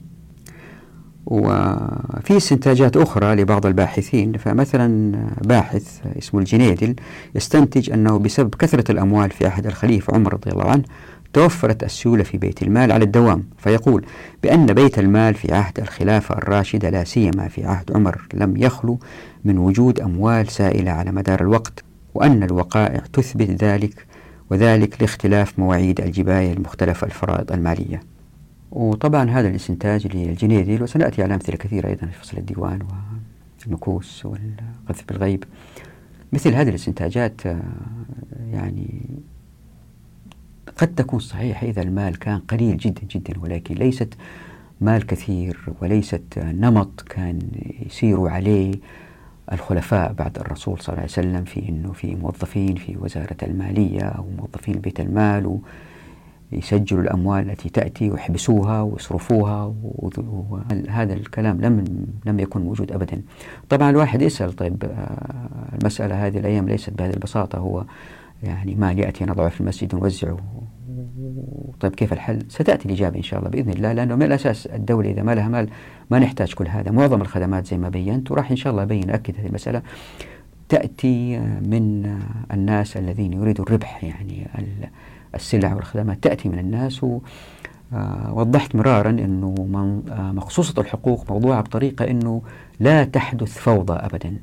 وفي 1.30 2.36
استنتاجات 2.36 2.96
أخرى 2.96 3.34
لبعض 3.34 3.66
الباحثين 3.66 4.32
فمثلا 4.32 5.12
باحث 5.44 6.00
اسمه 6.18 6.40
الجنيدل 6.40 6.94
يستنتج 7.34 7.90
أنه 7.90 8.18
بسبب 8.18 8.54
كثرة 8.54 8.92
الأموال 8.92 9.30
في 9.30 9.46
عهد 9.46 9.66
الخليفة 9.66 10.14
عمر 10.14 10.32
رضي 10.32 10.50
الله 10.50 10.70
عنه 10.70 10.82
توفرت 11.32 11.84
السيولة 11.84 12.22
في 12.22 12.38
بيت 12.38 12.62
المال 12.62 12.92
على 12.92 13.04
الدوام. 13.04 13.44
فيقول 13.58 14.04
بأن 14.42 14.66
بيت 14.66 14.98
المال 14.98 15.34
في 15.34 15.54
عهد 15.54 15.80
الخلافة 15.80 16.34
الراشدة 16.38 16.90
لا 16.90 17.04
سيما 17.04 17.48
في 17.48 17.64
عهد 17.64 17.92
عمر 17.92 18.26
لم 18.34 18.56
يخلو 18.56 18.98
من 19.44 19.58
وجود 19.58 20.00
أموال 20.00 20.48
سائلة 20.48 20.90
على 20.90 21.12
مدار 21.12 21.40
الوقت 21.40 21.84
وأن 22.14 22.42
الوقائع 22.42 23.02
تثبت 23.12 23.50
ذلك 23.64 24.06
وذلك 24.50 25.00
لاختلاف 25.00 25.58
مواعيد 25.58 26.00
الجباية 26.00 26.52
المختلفة 26.52 27.06
الفرائض 27.06 27.52
المالية. 27.52 28.00
وطبعا 28.70 29.30
هذا 29.30 29.48
الاستنتاج 29.48 30.16
للجنيدي 30.16 30.82
وسنأتي 30.82 31.22
على 31.22 31.34
أمثلة 31.34 31.56
كثيرة 31.56 31.88
أيضا 31.88 32.06
في 32.06 32.18
فصل 32.18 32.38
الديوان 32.38 32.78
والمكوس 33.66 34.26
والقذف 34.26 35.04
بالغيب. 35.08 35.44
مثل 36.32 36.54
هذه 36.54 36.68
الاستنتاجات 36.68 37.46
آه، 37.46 37.62
يعني 38.52 39.00
قد 40.76 40.94
تكون 40.94 41.18
صحيحة 41.18 41.66
إذا 41.66 41.82
المال 41.82 42.18
كان 42.18 42.38
قليل 42.38 42.76
جدا 42.76 43.02
جدا 43.10 43.40
ولكن 43.40 43.74
ليست 43.74 44.14
مال 44.80 45.06
كثير 45.06 45.58
وليست 45.82 46.22
نمط 46.38 47.00
كان 47.00 47.38
يسيروا 47.86 48.30
عليه 48.30 48.74
الخلفاء 49.52 50.12
بعد 50.12 50.38
الرسول 50.38 50.78
صلى 50.78 50.88
الله 50.88 51.00
عليه 51.02 51.12
وسلم 51.12 51.44
في 51.44 51.68
أنه 51.68 51.92
في 51.92 52.14
موظفين 52.14 52.74
في 52.74 52.96
وزارة 52.96 53.36
المالية 53.42 54.02
أو 54.02 54.26
موظفين 54.38 54.74
بيت 54.74 55.00
المال 55.00 55.58
يسجلوا 56.52 57.02
الأموال 57.02 57.50
التي 57.50 57.68
تأتي 57.68 58.10
ويحبسوها 58.10 58.82
ويصرفوها 58.82 59.74
وهذا 59.82 61.14
الكلام 61.14 61.60
لم 61.60 61.84
لم 62.26 62.40
يكن 62.40 62.60
موجود 62.60 62.92
أبدا. 62.92 63.22
طبعا 63.68 63.90
الواحد 63.90 64.22
يسأل 64.22 64.52
طيب 64.52 64.84
آه، 64.84 65.76
المسألة 65.80 66.26
هذه 66.26 66.38
الأيام 66.38 66.68
ليست 66.68 66.90
بهذه 66.90 67.14
البساطة 67.14 67.58
هو 67.58 67.84
يعني 68.42 68.74
مال 68.74 68.98
يأتي 68.98 69.24
نضعه 69.24 69.48
في 69.48 69.60
المسجد 69.60 69.94
ونوزعه. 69.94 70.38
طيب 71.80 71.94
كيف 71.94 72.12
الحل؟ 72.12 72.42
ستأتي 72.48 72.86
الإجابة 72.86 73.16
إن 73.16 73.22
شاء 73.22 73.38
الله 73.40 73.50
بإذن 73.50 73.70
الله 73.70 73.92
لأنه 73.92 74.14
من 74.16 74.22
الأساس 74.22 74.66
الدولة 74.66 75.10
إذا 75.10 75.22
ما 75.22 75.34
لها 75.34 75.48
مال 75.48 75.68
ما 76.10 76.18
نحتاج 76.18 76.54
كل 76.54 76.68
هذا. 76.68 76.90
معظم 76.90 77.20
الخدمات 77.20 77.66
زي 77.66 77.78
ما 77.78 77.88
بينت 77.88 78.30
وراح 78.30 78.50
إن 78.50 78.56
شاء 78.56 78.70
الله 78.70 78.82
أبين 78.82 79.10
أكد 79.10 79.34
هذه 79.38 79.46
المسألة 79.46 79.82
تأتي 80.68 81.38
من 81.62 82.18
الناس 82.52 82.96
الذين 82.96 83.32
يريدوا 83.32 83.64
الربح 83.64 84.04
يعني 84.04 84.46
السلع 85.38 85.74
والخدمات 85.74 86.22
تأتي 86.22 86.48
من 86.48 86.58
الناس 86.58 87.04
ووضحت 87.92 88.74
مرارا 88.74 89.10
أنه 89.10 89.54
مخصوصة 90.34 90.80
الحقوق 90.80 91.30
موضوعة 91.30 91.60
بطريقة 91.60 92.10
أنه 92.10 92.42
لا 92.80 93.04
تحدث 93.04 93.58
فوضى 93.58 93.92
أبدا. 93.92 94.36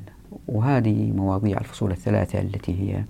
وهذه 0.48 1.12
مواضيع 1.12 1.58
الفصول 1.58 1.90
الثلاثة 1.90 2.40
التي 2.40 2.74
هي 2.80 3.04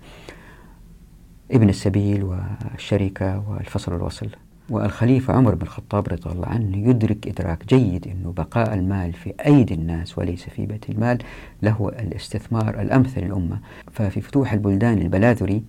ابن 1.52 1.68
السبيل 1.68 2.24
والشركة 2.24 3.50
والفصل 3.50 3.92
والوصل 3.92 4.28
والخليفة 4.70 5.34
عمر 5.34 5.54
بن 5.54 5.62
الخطاب 5.62 6.08
رضي 6.08 6.30
الله 6.30 6.46
عنه 6.46 6.76
يدرك 6.76 7.28
إدراك 7.28 7.66
جيد 7.68 8.08
أنه 8.08 8.32
بقاء 8.32 8.74
المال 8.74 9.12
في 9.12 9.34
أيدي 9.46 9.74
الناس 9.74 10.18
وليس 10.18 10.42
في 10.42 10.66
بيت 10.66 10.90
المال 10.90 11.18
له 11.62 11.92
الاستثمار 11.98 12.80
الأمثل 12.80 13.20
للأمة. 13.20 13.58
ففي 13.92 14.20
فتوح 14.20 14.52
البلدان 14.52 14.98
البلاذري 14.98 15.62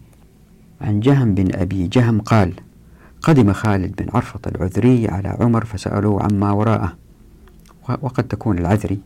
عن 0.81 0.99
جهم 0.99 1.35
بن 1.35 1.55
أبي 1.55 1.87
جهم 1.87 2.21
قال 2.21 2.53
قدم 3.21 3.53
خالد 3.53 3.95
بن 4.01 4.09
عرفة 4.13 4.39
العذري 4.47 5.07
على 5.07 5.37
عمر 5.39 5.65
فسألوه 5.65 6.23
عما 6.23 6.51
وراءه. 6.51 6.97
وقد 8.01 8.23
تكون 8.23 8.57
العذري 8.57 8.99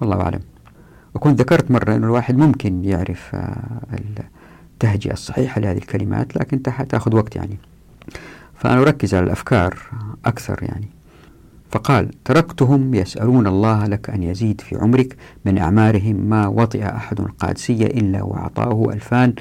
والله 0.00 0.20
أعلم. 0.20 0.40
وكنت 1.14 1.40
ذكرت 1.40 1.70
مرة 1.70 1.96
أن 1.96 2.04
الواحد 2.04 2.36
ممكن 2.36 2.84
يعرف 2.84 3.34
آه، 3.34 3.80
التهجئة 4.74 5.12
الصحيحة 5.12 5.60
لهذه 5.60 5.78
الكلمات 5.78 6.36
لكن 6.36 6.62
تأخذ 6.62 7.16
وقت 7.16 7.36
يعني. 7.36 7.58
فأنا 8.54 8.82
أركز 8.82 9.14
على 9.14 9.24
الأفكار 9.24 9.78
أكثر 10.24 10.62
يعني. 10.62 10.88
فقال 11.70 12.10
تركتهم 12.24 12.94
يسألون 12.94 13.46
الله 13.46 13.86
لك 13.86 14.10
أن 14.10 14.22
يزيد 14.22 14.60
في 14.60 14.76
عمرك 14.76 15.16
من 15.44 15.58
أعمارهم 15.58 16.16
ما 16.16 16.46
وطئ 16.46 16.86
أحد 16.86 17.20
القادسية 17.20 17.86
إلا 17.86 18.22
وأعطاه 18.22 18.92
ألفان 18.92 19.34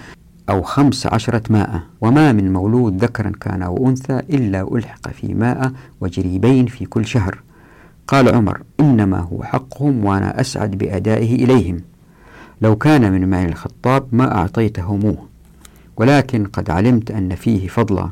أو 0.50 0.62
خمس 0.62 1.08
عشرة 1.08 1.42
ماء 1.50 1.82
وما 2.02 2.32
من 2.32 2.54
مولود 2.54 3.04
ذكرا 3.04 3.32
كان 3.42 3.62
أو 3.62 3.90
أنثى 3.90 4.14
إلا 4.14 4.76
ألحق 4.76 5.10
في 5.10 5.34
ماء 5.34 5.72
وجريبين 6.02 6.66
في 6.66 6.86
كل 6.86 7.06
شهر. 7.06 7.40
قال 8.08 8.36
عمر 8.36 8.62
إنما 8.80 9.20
هو 9.20 9.44
حقهم 9.44 10.06
وأنا 10.06 10.42
أسعد 10.42 10.72
بأدائه 10.72 11.36
إليهم. 11.36 11.82
لو 12.62 12.76
كان 12.76 13.12
من 13.12 13.30
مال 13.30 13.50
الخطاب 13.50 14.08
ما 14.12 14.36
أعطيتهموه 14.38 15.18
ولكن 15.98 16.46
قد 16.46 16.70
علمت 16.70 17.12
أن 17.12 17.36
فيه 17.36 17.68
فضلا. 17.68 18.10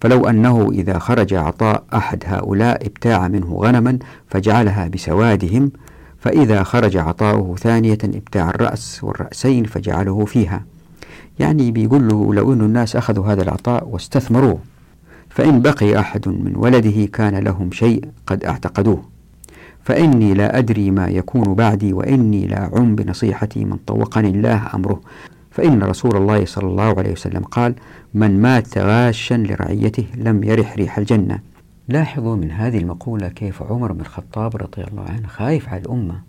فلو 0.00 0.28
أنه 0.28 0.70
إذا 0.72 0.98
خرج 0.98 1.34
عطاء 1.34 1.84
أحد 1.94 2.22
هؤلاء 2.26 2.86
ابتاع 2.86 3.28
منه 3.28 3.54
غنما 3.54 3.98
فجعلها 4.28 4.88
بسوادهم 4.88 5.70
فإذا 6.18 6.62
خرج 6.62 6.96
عطاؤه 6.96 7.56
ثانية 7.56 7.98
ابتاع 8.04 8.50
الرأس 8.50 9.04
والرأسين 9.04 9.64
فجعله 9.64 10.24
فيها. 10.24 10.64
يعني 11.38 11.70
بيقول 11.70 12.08
له 12.08 12.34
لو 12.34 12.52
أن 12.52 12.60
الناس 12.60 12.96
أخذوا 12.96 13.26
هذا 13.26 13.42
العطاء 13.42 13.88
واستثمروه 13.88 14.58
فإن 15.28 15.62
بقي 15.62 15.98
أحد 15.98 16.28
من 16.28 16.52
ولده 16.56 17.06
كان 17.06 17.34
لهم 17.34 17.70
شيء 17.72 18.04
قد 18.26 18.44
اعتقدوه. 18.44 19.02
فإني 19.82 20.34
لا 20.34 20.58
أدري 20.58 20.90
ما 20.90 21.08
يكون 21.08 21.54
بعدي 21.54 21.92
وإني 21.92 22.46
لا 22.46 22.76
أعم 22.76 22.94
بنصيحتي 22.94 23.64
من 23.64 23.76
طوقني 23.86 24.28
الله 24.28 24.74
أمره. 24.74 25.00
فإن 25.50 25.82
رسول 25.82 26.16
الله 26.16 26.44
صلى 26.44 26.66
الله 26.66 26.98
عليه 26.98 27.12
وسلم 27.12 27.42
قال 27.42 27.74
من 28.14 28.42
مات 28.42 28.78
غاشا 28.78 29.34
لرعيته 29.34 30.06
لم 30.16 30.44
يرح 30.44 30.76
ريح 30.76 30.98
الجنة. 30.98 31.38
لاحظوا 31.88 32.36
من 32.36 32.50
هذه 32.50 32.78
المقولة 32.78 33.28
كيف 33.28 33.62
عمر 33.62 33.92
بن 33.92 34.00
الخطاب 34.00 34.56
رضي 34.56 34.84
الله 34.84 35.02
عنه 35.02 35.26
خايف 35.28 35.68
على 35.68 35.80
الأمة. 35.80 36.27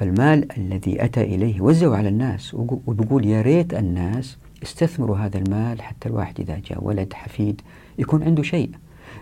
فالمال 0.00 0.58
الذي 0.58 1.04
أتى 1.04 1.22
إليه 1.22 1.60
وزعه 1.60 1.96
على 1.96 2.08
الناس 2.08 2.54
وبيقول 2.86 3.26
يا 3.26 3.42
ريت 3.42 3.74
الناس 3.74 4.36
استثمروا 4.62 5.16
هذا 5.16 5.38
المال 5.38 5.82
حتى 5.82 6.08
الواحد 6.08 6.40
إذا 6.40 6.60
جاء 6.70 6.84
ولد 6.84 7.12
حفيد 7.12 7.60
يكون 7.98 8.22
عنده 8.22 8.42
شيء. 8.42 8.70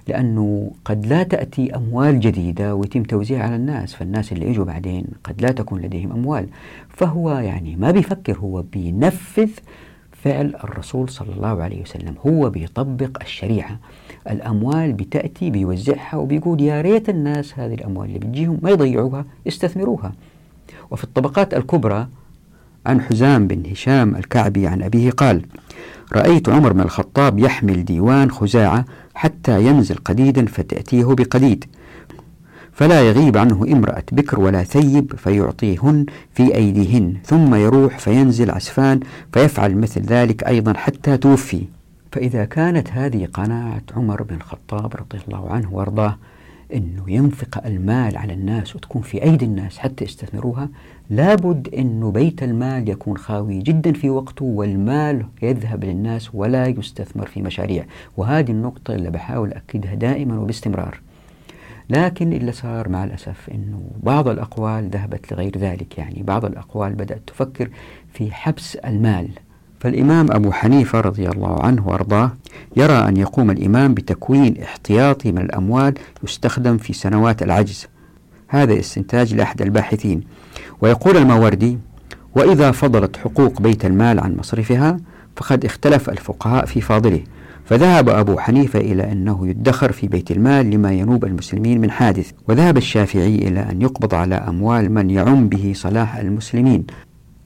لأنه 0.09 0.71
قد 0.85 1.07
لا 1.07 1.23
تأتي 1.23 1.77
أموال 1.77 2.21
جديدة 2.21 2.75
ويتم 2.75 3.03
توزيعها 3.03 3.43
على 3.43 3.57
الناس 3.57 3.95
فالناس 3.95 4.33
اللي 4.33 4.51
إجوا 4.51 4.65
بعدين 4.65 5.05
قد 5.25 5.43
لا 5.43 5.53
تكون 5.53 5.81
لديهم 5.81 6.13
أموال. 6.13 6.47
فهو 6.89 7.31
يعني 7.31 7.77
ما 7.77 7.91
بيفكر 7.91 8.39
هو 8.39 8.63
بينفذ 8.63 9.51
فعل 10.13 10.55
الرسول 10.65 11.09
صلى 11.09 11.33
الله 11.33 11.63
عليه 11.63 11.83
وسلم. 11.83 12.15
هو 12.27 12.51
بيطبق 12.51 13.23
الشريعة. 13.23 13.79
الأموال 14.31 14.93
بتأتي 14.93 15.51
بيوزعها 15.51 16.17
وبيقول 16.17 16.61
يا 16.61 16.81
ريت 16.81 17.09
الناس 17.09 17.59
هذه 17.59 17.75
الأموال 17.75 18.09
اللي 18.09 18.19
بتجيهم 18.19 18.59
ما 18.63 18.71
يضيعوها 18.71 19.25
استثمروها. 19.49 20.13
وفي 20.91 21.05
الطبقات 21.05 21.55
الكبرى 21.55 22.09
عن 22.87 23.01
حزام 23.01 23.47
بن 23.47 23.71
هشام 23.71 24.17
الكعبي 24.17 24.67
عن 24.67 24.83
أبيه 24.83 25.11
قال 25.11 25.43
رأيت 26.13 26.49
عمر 26.49 26.73
بن 26.73 26.81
الخطاب 26.81 27.39
يحمل 27.39 27.85
ديوان 27.85 28.31
خزاعة 28.31 28.85
حتى 29.15 29.67
ينزل 29.67 29.97
قديدا 29.97 30.47
فتأتيه 30.47 31.05
بقديد 31.05 31.65
فلا 32.73 33.03
يغيب 33.03 33.37
عنه 33.37 33.65
امرأة 33.73 34.03
بكر 34.13 34.41
ولا 34.41 34.63
ثيب 34.63 35.17
فيعطيهن 35.17 36.07
في 36.35 36.55
أيديهن 36.55 37.17
ثم 37.25 37.55
يروح 37.55 37.99
فينزل 37.99 38.51
عسفان 38.51 39.01
فيفعل 39.33 39.77
مثل 39.77 40.01
ذلك 40.01 40.45
أيضا 40.45 40.73
حتى 40.73 41.17
توفي. 41.17 41.65
فإذا 42.13 42.45
كانت 42.45 42.91
هذه 42.91 43.29
قناعة 43.35 43.83
عمر 43.97 44.23
بن 44.23 44.35
الخطاب 44.35 44.95
رضي 44.97 45.25
الله 45.29 45.51
عنه 45.51 45.75
وأرضاه 45.75 46.17
أنه 46.75 47.05
ينفق 47.11 47.67
المال 47.67 48.17
على 48.17 48.33
الناس 48.33 48.77
وتكون 48.77 49.03
في 49.03 49.23
أيدي 49.23 49.45
الناس 49.45 49.79
حتى 49.79 50.05
يستثمروها 50.05 50.69
لابد 51.11 51.75
أنه 51.75 52.11
بيت 52.11 52.43
المال 52.43 52.89
يكون 52.89 53.19
خاوي 53.19 53.59
جدا 53.59 53.93
في 53.93 54.11
وقته 54.11 54.45
والمال 54.45 55.27
يذهب 55.43 55.85
للناس 55.85 56.35
ولا 56.35 56.67
يستثمر 56.67 57.27
في 57.27 57.43
مشاريع. 57.43 57.85
وهذه 58.17 58.51
النقطة 58.51 58.95
اللي 58.95 59.11
بحاول 59.11 59.53
أكدها 59.53 59.95
دائما 59.95 60.39
وباستمرار. 60.39 61.01
لكن 61.91 62.33
اللي 62.33 62.53
صار 62.53 62.89
مع 62.89 63.05
الأسف 63.05 63.51
أنه 63.55 63.91
بعض 64.03 64.29
الأقوال 64.29 64.91
ذهبت 64.91 65.33
لغير 65.33 65.59
ذلك. 65.59 65.99
يعني 65.99 66.23
بعض 66.23 66.45
الأقوال 66.45 66.95
بدأت 66.95 67.23
تفكر 67.27 67.71
في 68.13 68.33
حبس 68.33 68.77
المال. 68.77 69.29
فالإمام 69.81 70.33
أبو 70.33 70.53
حنيفة 70.53 71.01
رضي 71.01 71.29
الله 71.29 71.63
عنه 71.63 71.89
وأرضاه 71.89 72.33
يرى 72.77 73.09
أن 73.09 73.17
يقوم 73.17 73.51
الإمام 73.51 73.95
بتكوين 73.95 74.63
احتياطي 74.63 75.33
من 75.33 75.43
الأموال 75.43 75.95
يستخدم 76.25 76.79
في 76.79 76.93
سنوات 76.93 77.43
العجز. 77.43 77.87
هذا 78.49 78.79
استنتاج 78.79 79.35
لأحد 79.35 79.63
الباحثين. 79.63 80.21
ويقول 80.81 81.17
الماوردي 81.17 81.79
وإذا 82.35 82.71
فضلت 82.71 83.17
حقوق 83.17 83.63
بيت 83.63 83.85
المال 83.85 84.21
عن 84.21 84.37
مصرفها 84.37 84.97
فقد 85.37 85.65
اختلف 85.65 86.11
الفقهاء 86.11 86.65
في 86.67 86.81
فاضله. 86.81 87.21
فذهب 87.65 88.09
أبو 88.09 88.39
حنيفة 88.39 88.79
إلى 88.79 89.13
أنه 89.13 89.49
يدخر 89.49 89.93
في 89.93 90.07
بيت 90.07 90.31
المال 90.31 90.71
لما 90.71 90.93
ينوب 90.93 91.25
المسلمين 91.25 91.81
من 91.81 91.91
حادث. 91.91 92.31
وذهب 92.49 92.77
الشافعي 92.77 93.35
إلى 93.35 93.61
أن 93.61 93.83
يقبض 93.83 94.15
على 94.15 94.35
أموال 94.35 94.93
من 94.93 95.11
يعم 95.11 95.49
به 95.49 95.73
صلاح 95.77 96.17
المسلمين. 96.17 96.87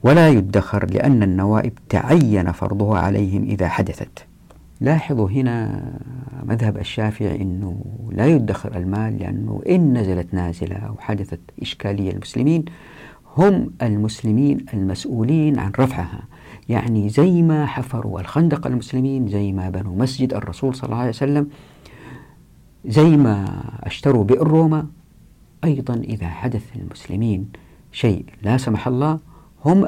ولا 0.03 0.29
يدخر 0.29 0.85
لأن 0.85 1.23
النوائب 1.23 1.73
تعين 1.89 2.51
فرضها 2.51 2.99
عليهم 2.99 3.43
إذا 3.43 3.67
حدثت. 3.67 4.25
لاحظوا 4.81 5.29
هنا 5.29 5.83
مذهب 6.43 6.77
الشافعي 6.77 7.41
أنه 7.41 7.85
لا 8.11 8.27
يدخر 8.27 8.77
المال 8.77 9.19
لأنه 9.19 9.61
إن 9.69 9.97
نزلت 9.97 10.33
نازلة 10.33 10.75
أو 10.75 10.95
حدثت 10.99 11.39
إشكالية 11.61 12.11
المسلمين 12.11 12.65
هم 13.37 13.71
المسلمين 13.81 14.65
المسؤولين 14.73 15.59
عن 15.59 15.71
رفعها. 15.79 16.21
يعني 16.69 17.09
زي 17.09 17.41
ما 17.41 17.65
حفروا 17.65 18.19
الخندق 18.19 18.67
المسلمين 18.67 19.27
زي 19.27 19.51
ما 19.51 19.69
بنوا 19.69 19.95
مسجد 19.95 20.33
الرسول 20.33 20.75
صلى 20.75 20.85
الله 20.85 20.97
عليه 20.97 21.09
وسلم 21.09 21.47
زي 22.85 23.17
ما 23.17 23.63
أشتروا 23.83 24.23
بئر 24.23 24.47
روما 24.47 24.87
أيضا 25.63 25.93
إذا 25.93 26.27
حدث 26.27 26.63
المسلمين 26.75 27.49
شيء 27.91 28.25
لا 28.41 28.57
سمح 28.57 28.87
الله 28.87 29.19
هم 29.65 29.85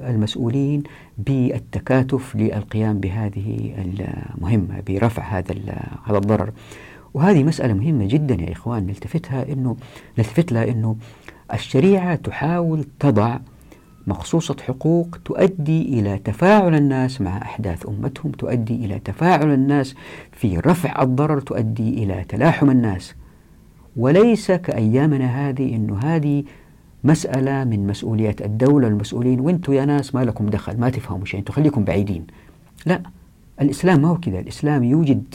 المسؤولين 0.00 0.82
بالتكاتف 1.18 2.36
للقيام 2.36 3.00
بهذه 3.00 3.74
المهمة 3.78 4.82
برفع 4.88 5.22
هذا 5.22 5.54
هذا 6.04 6.18
الضرر. 6.18 6.52
وهذه 7.14 7.44
مسألة 7.44 7.74
مهمة 7.74 8.06
جدا 8.06 8.34
يا 8.34 8.52
إخوان 8.52 8.86
نلتفتها 8.86 9.52
إنه 9.52 9.76
نلتفت 10.18 10.52
لها 10.52 10.68
إنه 10.68 10.96
الشريعة 11.52 12.14
تحاول 12.14 12.84
تضع 13.00 13.38
مخصوصة 14.06 14.56
حقوق 14.66 15.18
تؤدي 15.24 15.82
إلى 15.82 16.18
تفاعل 16.18 16.74
الناس 16.74 17.20
مع 17.20 17.42
أحداث 17.42 17.88
أمتهم 17.88 18.32
تؤدي 18.32 18.74
إلى 18.74 18.98
تفاعل 18.98 19.52
الناس 19.54 19.94
في 20.32 20.58
رفع 20.58 21.02
الضرر 21.02 21.40
تؤدي 21.40 22.04
إلى 22.04 22.24
تلاحم 22.28 22.70
الناس. 22.70 23.14
وليس 23.96 24.52
كأيامنا 24.52 25.48
هذه 25.48 25.76
أنه 25.76 25.98
هذه 25.98 26.44
مسألة 27.04 27.64
من 27.64 27.86
مسؤوليات 27.86 28.42
الدولة 28.42 28.86
والمسؤولين 28.86 29.40
وأنتم 29.40 29.72
يا 29.72 29.84
ناس 29.84 30.14
ما 30.14 30.24
لكم 30.24 30.46
دخل 30.46 30.80
ما 30.80 30.90
تفهموا 30.90 31.24
شيء 31.24 31.40
أنتم 31.40 31.52
خليكم 31.52 31.84
بعيدين. 31.84 32.26
لا 32.86 33.02
الإسلام 33.60 34.02
ما 34.02 34.08
هو 34.08 34.16
كذا 34.16 34.38
الإسلام 34.38 34.84
يوجد 34.84 35.34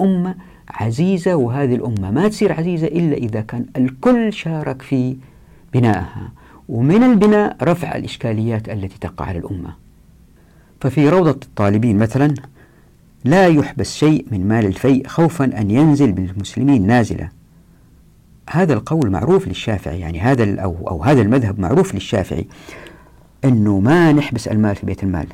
أمة 0.00 0.34
عزيزة 0.68 1.34
وهذه 1.34 1.74
الأمة 1.74 2.10
ما 2.10 2.28
تصير 2.28 2.52
عزيزة 2.52 2.86
إلا 2.86 3.16
إذا 3.16 3.40
كان 3.40 3.66
الكل 3.76 4.32
شارك 4.32 4.82
في 4.82 5.16
بنائها 5.72 6.32
ومن 6.68 7.02
البناء 7.02 7.56
رفع 7.62 7.96
الإشكاليات 7.96 8.68
التي 8.68 8.98
تقع 9.00 9.24
على 9.24 9.38
الأمة. 9.38 9.74
ففي 10.80 11.08
روضة 11.08 11.30
الطالبين 11.30 11.98
مثلا 11.98 12.34
لا 13.24 13.46
يحبس 13.46 13.94
شيء 13.96 14.26
من 14.30 14.48
مال 14.48 14.66
الفيء 14.66 15.06
خوفا 15.06 15.44
أن 15.44 15.70
ينزل 15.70 16.12
بالمسلمين 16.12 16.86
نازلة. 16.86 17.28
هذا 18.50 18.72
القول 18.74 19.10
معروف 19.10 19.48
للشافعي 19.48 20.00
يعني 20.00 20.20
هذا 20.20 20.60
أو, 20.60 20.76
أو 20.88 21.04
هذا 21.04 21.22
المذهب 21.22 21.60
معروف 21.60 21.94
للشافعي 21.94 22.46
أنه 23.44 23.80
ما 23.80 24.12
نحبس 24.12 24.48
المال 24.48 24.76
في 24.76 24.86
بيت 24.86 25.02
المال 25.02 25.26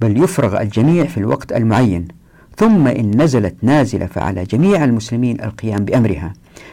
بل 0.00 0.22
يفرغ 0.22 0.60
الجميع 0.60 1.04
في 1.04 1.18
الوقت 1.18 1.52
المعين 1.52 2.08
ثم 2.56 2.86
إن 2.86 3.22
نزلت 3.22 3.56
نازلة 3.62 4.06
فعلى 4.06 4.44
جميع 4.44 4.84
المسلمين 4.84 5.40
القيام 5.40 5.84
بأمرها 5.84 6.32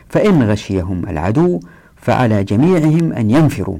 فإن 0.10 0.44
غشيهم 0.44 1.10
العدو 1.10 1.60
فعلى 1.96 2.44
جميعهم 2.44 3.14
أن 3.14 3.32
ينفروا. 3.32 3.78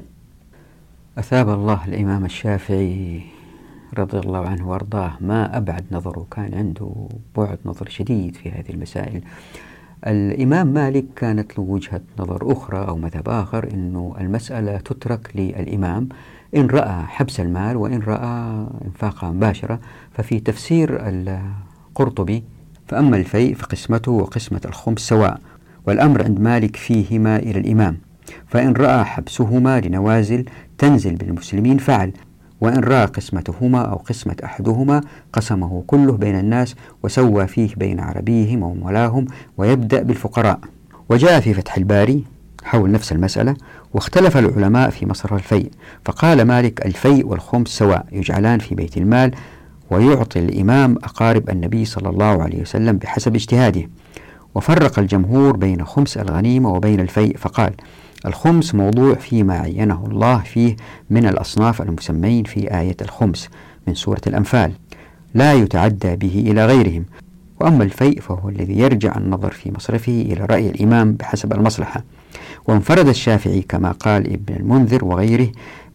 أثاب 1.18 1.48
الله 1.48 1.84
الإمام 1.88 2.24
الشافعي 2.24 3.22
رضي 3.98 4.18
الله 4.18 4.48
عنه 4.48 4.68
وأرضاه 4.68 5.12
ما 5.20 5.56
أبعد 5.56 5.84
نظره 5.92 6.26
كان 6.30 6.54
عنده 6.54 7.08
بعد 7.36 7.58
نظر 7.64 7.88
شديد 7.88 8.36
في 8.36 8.50
هذه 8.50 8.70
المسائل. 8.70 9.22
الإمام 10.06 10.66
مالك 10.66 11.04
كانت 11.16 11.58
له 11.58 11.64
وجهة 11.64 12.00
نظر 12.18 12.52
أخرى 12.52 12.88
أو 12.88 12.96
مذهب 12.96 13.28
آخر 13.28 13.68
أنه 13.74 14.14
المسألة 14.20 14.76
تترك 14.76 15.30
للإمام 15.34 16.08
إن 16.56 16.66
رأى 16.66 17.02
حبس 17.06 17.40
المال 17.40 17.76
وإن 17.76 18.00
رأى 18.00 18.66
إنفاقها 18.84 19.30
مباشرة. 19.30 19.80
ففي 20.12 20.40
تفسير 20.40 20.98
القرطبي 21.00 22.44
فأما 22.86 23.16
الفيء 23.16 23.54
فقسمته 23.54 24.12
وقسمة 24.12 24.60
الخمس 24.64 25.00
سواء 25.00 25.40
والأمر 25.86 26.24
عند 26.24 26.40
مالك 26.40 26.76
فيهما 26.76 27.36
إلى 27.36 27.58
الإمام. 27.58 27.98
فإن 28.46 28.72
رأى 28.72 29.04
حبسهما 29.04 29.80
لنوازل 29.80 30.44
تنزل 30.78 31.14
بالمسلمين 31.14 31.78
فعل. 31.78 32.12
وإن 32.64 32.78
رأى 32.78 33.04
قسمتهما 33.04 33.82
أو 33.82 33.96
قسمة 33.96 34.36
أحدهما 34.44 35.00
قسمه 35.32 35.82
كله 35.86 36.12
بين 36.12 36.38
الناس 36.38 36.74
وسوى 37.02 37.46
فيه 37.46 37.74
بين 37.76 38.00
عربيهم 38.00 38.62
ومولاهم 38.62 39.26
ويبدأ 39.58 40.02
بالفقراء. 40.02 40.58
وجاء 41.08 41.40
في 41.40 41.54
فتح 41.54 41.76
الباري 41.76 42.24
حول 42.64 42.90
نفس 42.90 43.12
المسألة 43.12 43.56
واختلف 43.94 44.36
العلماء 44.36 44.90
في 44.90 45.06
مصرف 45.06 45.32
الفيء 45.32 45.70
فقال 46.04 46.42
مالك 46.42 46.86
الفيء 46.86 47.26
والخمس 47.26 47.68
سواء 47.68 48.06
يجعلان 48.12 48.58
في 48.58 48.74
بيت 48.74 48.96
المال 48.96 49.34
ويعطي 49.90 50.38
الإمام 50.38 50.96
أقارب 50.96 51.50
النبي 51.50 51.84
صلى 51.84 52.08
الله 52.08 52.42
عليه 52.42 52.60
وسلم 52.60 52.96
بحسب 52.96 53.34
اجتهاده. 53.34 53.88
وفرق 54.54 54.98
الجمهور 54.98 55.56
بين 55.56 55.84
خمس 55.84 56.16
الغنيمة 56.16 56.72
وبين 56.72 57.00
الفيء 57.00 57.36
فقال 57.36 57.72
الخمس 58.26 58.74
موضوع 58.74 59.14
فيما 59.14 59.54
عينه 59.58 60.06
الله 60.10 60.38
فيه 60.38 60.76
من 61.10 61.26
الأصناف 61.26 61.82
المسمين 61.82 62.44
في 62.44 62.78
آية 62.78 62.96
الخمس 63.02 63.48
من 63.86 63.94
سورة 63.94 64.20
الأنفال. 64.26 64.72
لا 65.34 65.54
يتعدى 65.54 66.16
به 66.16 66.44
إلى 66.46 66.66
غيرهم. 66.66 67.04
وأما 67.60 67.84
الفيء 67.84 68.20
فهو 68.20 68.48
الذي 68.48 68.78
يرجع 68.78 69.16
النظر 69.16 69.50
في 69.50 69.70
مصرفه 69.70 70.12
إلى 70.12 70.44
رأي 70.44 70.70
الإمام 70.70 71.12
بحسب 71.12 71.52
المصلحة. 71.52 72.04
وانفرد 72.66 73.08
الشافعي 73.08 73.62
كما 73.62 73.92
قال 73.92 74.32
ابن 74.32 74.54
المنذر 74.54 75.04
وغيره 75.04 75.48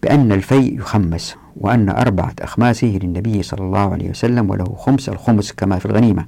بأن 0.03 0.31
الفيء 0.31 0.79
يخمس 0.79 1.35
وأن 1.57 1.89
أربعة 1.89 2.33
أخماسه 2.39 2.99
للنبي 3.03 3.43
صلى 3.43 3.61
الله 3.61 3.91
عليه 3.91 4.09
وسلم 4.09 4.49
وله 4.49 4.75
خمس 4.77 5.09
الخمس 5.09 5.51
كما 5.51 5.79
في 5.79 5.85
الغنيمة. 5.85 6.25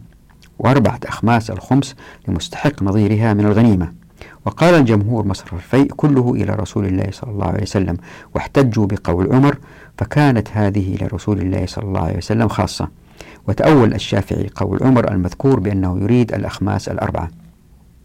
وأربعة 0.60 1.00
أخماس 1.06 1.52
الخمس 1.52 1.96
لمستحق 2.28 2.84
نظيرها 2.84 3.34
من 3.34 3.46
الغنيمة. 3.46 4.01
وقال 4.46 4.74
الجمهور 4.76 5.28
مصرف 5.28 5.54
الفيء 5.54 5.94
كله 5.94 6.34
إلى 6.34 6.54
رسول 6.54 6.86
الله 6.86 7.08
صلى 7.12 7.32
الله 7.32 7.46
عليه 7.46 7.62
وسلم 7.62 7.98
واحتجوا 8.36 8.86
بقول 8.86 9.34
عمر 9.34 9.58
فكانت 9.98 10.48
هذه 10.54 10.96
إلى 10.96 11.08
رسول 11.08 11.42
الله 11.42 11.66
صلى 11.66 11.84
الله 11.84 12.02
عليه 12.02 12.18
وسلم 12.18 12.48
خاصة. 12.48 12.88
وتأول 13.48 13.94
الشافعي 13.94 14.50
قول 14.56 14.80
عمر 14.82 15.12
المذكور 15.12 15.60
بأنه 15.60 16.00
يريد 16.00 16.34
الأخماس 16.34 16.90
الأربعة. 16.90 17.30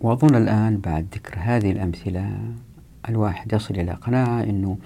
وأظن 0.00 0.34
الآن 0.34 0.78
بعد 0.78 1.06
ذكر 1.14 1.36
هذه 1.38 1.70
الأمثلة 1.72 2.38
الواحد 3.08 3.52
يصل 3.52 3.74
إلى 3.74 3.92
قناعة 3.92 4.42
أنه 4.42 4.76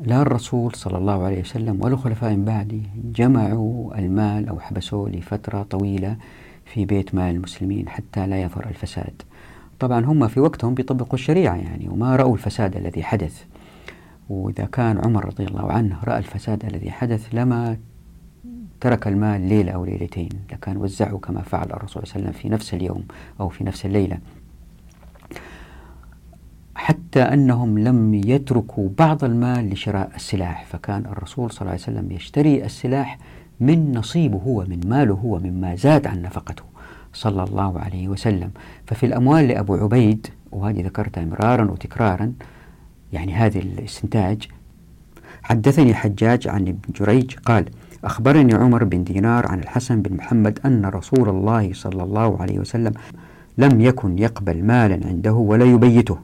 لا 0.00 0.22
الرسول 0.22 0.74
صلى 0.74 0.98
الله 0.98 1.24
عليه 1.24 1.40
وسلم 1.40 1.78
ولا 1.80 1.94
الخلفاء 1.94 2.34
من 2.34 2.44
بعده 2.44 2.80
جمعوا 3.14 3.98
المال 3.98 4.48
أو 4.48 4.60
حبسوه 4.60 5.10
لفترة 5.10 5.62
طويلة 5.62 6.16
في 6.64 6.84
بيت 6.84 7.14
مال 7.14 7.34
المسلمين 7.34 7.88
حتى 7.88 8.26
لا 8.26 8.42
يظهر 8.42 8.66
الفساد. 8.68 9.22
طبعا 9.80 10.04
هم 10.04 10.28
في 10.28 10.40
وقتهم 10.40 10.74
بيطبقوا 10.74 11.14
الشريعة 11.14 11.56
يعني 11.56 11.88
وما 11.88 12.16
رأوا 12.16 12.34
الفساد 12.34 12.76
الذي 12.76 13.02
حدث. 13.02 13.44
وإذا 14.28 14.64
كان 14.64 14.98
عمر 15.04 15.24
رضي 15.24 15.44
الله 15.44 15.72
عنه 15.72 15.98
رأى 16.04 16.18
الفساد 16.18 16.64
الذي 16.64 16.90
حدث 16.90 17.28
لما 17.32 17.76
ترك 18.80 19.06
المال 19.08 19.40
ليلة 19.40 19.72
أو 19.72 19.84
ليلتين. 19.84 20.28
لكان 20.52 20.76
وزعه 20.76 21.18
كما 21.18 21.42
فعل 21.42 21.66
الرسول 21.70 22.06
صلى 22.06 22.16
الله 22.16 22.26
عليه 22.28 22.38
وسلم 22.38 22.42
في 22.42 22.48
نفس 22.48 22.74
اليوم 22.74 23.04
أو 23.40 23.48
في 23.48 23.64
نفس 23.64 23.86
الليلة. 23.86 24.18
حتى 26.74 27.20
أنهم 27.22 27.78
لم 27.78 28.14
يتركوا 28.14 28.88
بعض 28.98 29.24
المال 29.24 29.70
لشراء 29.70 30.10
السلاح 30.14 30.64
فكان 30.66 31.06
الرسول 31.06 31.50
صلى 31.50 31.60
الله 31.60 31.70
عليه 31.72 31.82
وسلم 31.82 32.12
يشتري 32.12 32.64
السلاح 32.64 33.18
من 33.60 33.92
نصيبه 33.92 34.38
هو 34.38 34.64
من 34.64 34.80
ماله 34.88 35.14
هو 35.14 35.38
مما 35.38 35.74
زاد 35.74 36.06
عن 36.06 36.22
نفقته. 36.22 36.67
صلى 37.18 37.42
الله 37.44 37.78
عليه 37.78 38.08
وسلم. 38.08 38.50
ففي 38.86 39.06
الأموال 39.06 39.48
لأبو 39.48 39.74
عبيد 39.74 40.26
وهذه 40.52 40.82
ذكرتها 40.82 41.24
مرارا 41.24 41.70
وتكرارا 41.70 42.32
يعني 43.12 43.34
هذه 43.34 43.58
الاستنتاج 43.58 44.48
حدثني 45.42 45.94
حجاج 45.94 46.48
عن 46.48 46.62
ابن 46.68 46.88
جريج 47.00 47.34
قال 47.34 47.64
أخبرني 48.04 48.54
عمر 48.54 48.84
بن 48.84 49.04
دينار 49.04 49.46
عن 49.46 49.58
الحسن 49.58 50.02
بن 50.02 50.16
محمد 50.16 50.58
أن 50.66 50.86
رسول 50.86 51.28
الله 51.28 51.70
صلى 51.72 52.02
الله 52.02 52.42
عليه 52.42 52.58
وسلم 52.58 52.92
لم 53.58 53.80
يكن 53.80 54.18
يقبل 54.18 54.64
مالا 54.64 55.06
عنده 55.06 55.32
ولا 55.32 55.64
يبيته. 55.64 56.18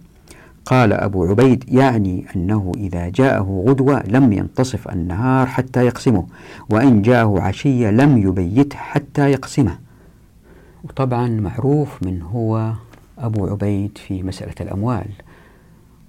قال 0.64 0.92
أبو 0.92 1.24
عبيد 1.24 1.64
يعني 1.68 2.26
أنه 2.36 2.72
إذا 2.76 3.08
جاءه 3.08 3.64
غدوة 3.68 4.02
لم 4.08 4.32
ينتصف 4.32 4.88
النهار 4.88 5.46
حتى 5.46 5.86
يقسمه 5.86 6.26
وإن 6.70 7.02
جاءه 7.02 7.40
عشية 7.40 7.90
لم 7.90 8.18
يبيته 8.18 8.76
حتى 8.76 9.30
يقسمه. 9.30 9.83
وطبعا 10.84 11.28
معروف 11.28 12.02
من 12.02 12.22
هو 12.22 12.72
أبو 13.18 13.46
عبيد 13.46 13.98
في 13.98 14.22
مسألة 14.22 14.54
الأموال. 14.60 15.06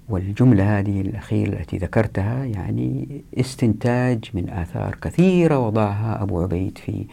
والجملة 0.09 0.80
هذه 0.80 1.01
الأخيرة 1.01 1.59
التي 1.59 1.78
ذكرتها 1.78 2.45
يعني 2.45 3.21
استنتاج 3.39 4.32
من 4.34 4.49
آثار 4.49 4.95
كثيرة 5.01 5.59
وضعها 5.59 6.23
أبو 6.23 6.41
عبيد 6.41 6.78
في 6.78 7.05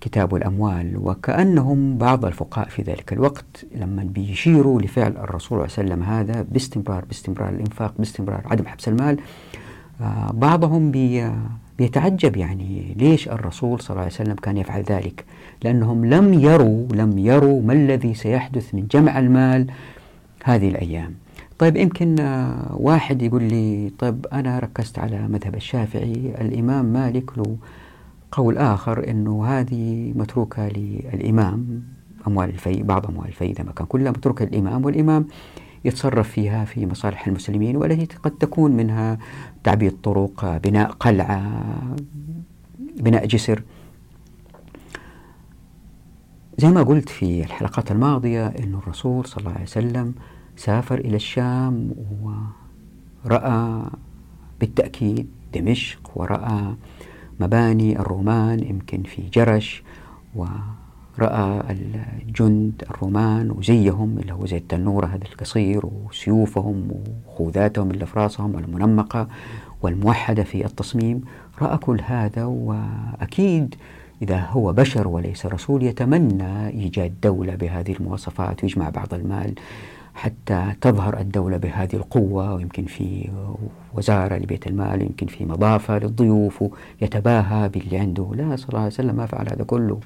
كتاب 0.00 0.34
الأموال. 0.34 0.96
وكأنهم 0.96 1.98
بعض 1.98 2.24
الفقهاء 2.24 2.68
في 2.68 2.82
ذلك 2.82 3.12
الوقت 3.12 3.66
لما 3.74 4.04
بيشيروا 4.04 4.82
لفعل 4.82 5.16
الرسول 5.16 5.70
صلى 5.70 5.84
الله 5.84 5.94
عليه 5.94 6.04
وسلم 6.04 6.14
هذا 6.14 6.46
باستمرار 6.52 7.04
باستمرار 7.04 7.48
الإنفاق 7.48 7.94
باستمرار 7.98 8.42
عدم 8.44 8.66
حبس 8.66 8.88
المال 8.88 9.20
آه 10.00 10.30
بعضهم 10.32 10.90
بي 10.90 11.30
بيتعجب 11.78 12.36
يعني 12.36 12.94
ليش 12.98 13.28
الرسول 13.28 13.80
صلى 13.80 13.90
الله 13.90 14.02
عليه 14.02 14.12
وسلم 14.12 14.34
كان 14.34 14.56
يفعل 14.56 14.82
ذلك. 14.82 15.24
لأنهم 15.64 16.04
لم 16.04 16.34
يروا 16.34 16.86
لم 16.94 17.18
يروا 17.18 17.62
ما 17.62 17.72
الذي 17.72 18.14
سيحدث 18.14 18.74
من 18.74 18.86
جمع 18.86 19.18
المال 19.18 19.66
هذه 20.44 20.68
الأيام. 20.68 21.14
طيب 21.58 21.76
يمكن 21.76 22.20
آه، 22.20 22.76
واحد 22.76 23.22
يقول 23.22 23.42
لي 23.42 23.92
طيب 23.98 24.26
أنا 24.32 24.58
ركزت 24.58 24.98
على 24.98 25.28
مذهب 25.28 25.54
الشافعي 25.54 26.34
الإمام 26.40 26.84
مالك 26.84 27.38
له 27.38 27.56
قول 28.32 28.58
آخر 28.58 29.10
أنه 29.10 29.46
هذه 29.46 30.12
متروكة 30.16 30.68
للإمام 30.68 31.82
أموال 32.26 32.48
الفيء 32.48 32.82
بعض 32.82 33.06
أموال 33.06 33.26
الفيء 33.28 33.50
إذا 33.50 33.64
ما 33.64 33.72
كان 33.72 33.86
كلها 33.86 34.10
متروكة 34.10 34.44
للإمام 34.44 34.84
والإمام 34.84 35.26
يتصرف 35.84 36.28
فيها 36.30 36.64
في 36.64 36.86
مصالح 36.86 37.26
المسلمين 37.26 37.76
والتي 37.76 38.16
قد 38.22 38.30
تكون 38.30 38.72
منها 38.72 39.18
تعبيد 39.64 39.92
طرق 40.02 40.56
بناء 40.56 40.90
قلعة 40.90 41.42
بناء 42.96 43.26
جسر. 43.26 43.62
زي 46.58 46.68
ما 46.68 46.82
قلت 46.82 47.08
في 47.08 47.40
الحلقات 47.40 47.90
الماضية 47.90 48.46
أن 48.46 48.74
الرسول 48.74 49.26
صلى 49.26 49.38
الله 49.40 49.52
عليه 49.52 49.62
وسلم 49.62 50.14
سافر 50.56 50.98
إلى 50.98 51.16
الشام 51.16 51.90
ورأى 53.24 53.82
بالتأكيد 54.60 55.28
دمشق 55.54 56.10
ورأى 56.14 56.74
مباني 57.40 57.98
الرومان 57.98 58.60
يمكن 58.60 59.02
في 59.02 59.22
جرش 59.34 59.82
ورأى 60.34 61.60
الجند 62.22 62.84
الرومان 62.90 63.50
وزيهم 63.50 64.18
اللي 64.18 64.32
هو 64.32 64.46
زي 64.46 64.56
التنورة 64.56 65.06
هذا 65.06 65.24
القصير 65.32 65.86
وسيوفهم 65.86 66.88
وخوذاتهم 67.26 67.90
اللي 67.90 68.06
في 68.06 68.18
راسهم 68.18 68.58
المنمقة 68.58 69.28
والموحدة 69.82 70.42
في 70.44 70.64
التصميم. 70.66 71.20
رأى 71.62 71.76
كل 71.78 72.00
هذا 72.04 72.44
وأكيد 72.44 73.74
إذا 74.22 74.40
هو 74.40 74.72
بشر 74.72 75.08
وليس 75.08 75.46
رسول 75.46 75.82
يتمنى 75.82 76.68
إيجاد 76.68 77.14
دولة 77.22 77.54
بهذه 77.54 77.92
المواصفات 77.92 78.64
ويجمع 78.64 78.88
بعض 78.88 79.14
المال 79.14 79.54
حتى 80.14 80.72
تظهر 80.80 81.20
الدولة 81.20 81.56
بهذه 81.56 81.96
القوة 81.96 82.54
ويمكن 82.54 82.84
في 82.84 83.30
وزارة 83.94 84.36
لبيت 84.36 84.66
المال 84.66 85.02
يمكن 85.02 85.26
في 85.26 85.44
مضافة 85.44 85.98
للضيوف 85.98 86.64
يتباهى 87.02 87.68
باللي 87.68 87.98
عنده 87.98 88.30
لا 88.34 88.56
صلى 88.56 88.68
الله 88.68 88.78
عليه 88.80 88.92
وسلم 88.92 89.16
ما 89.16 89.26
فعل 89.26 89.48
هذا 89.48 89.64
كله. 89.64 90.00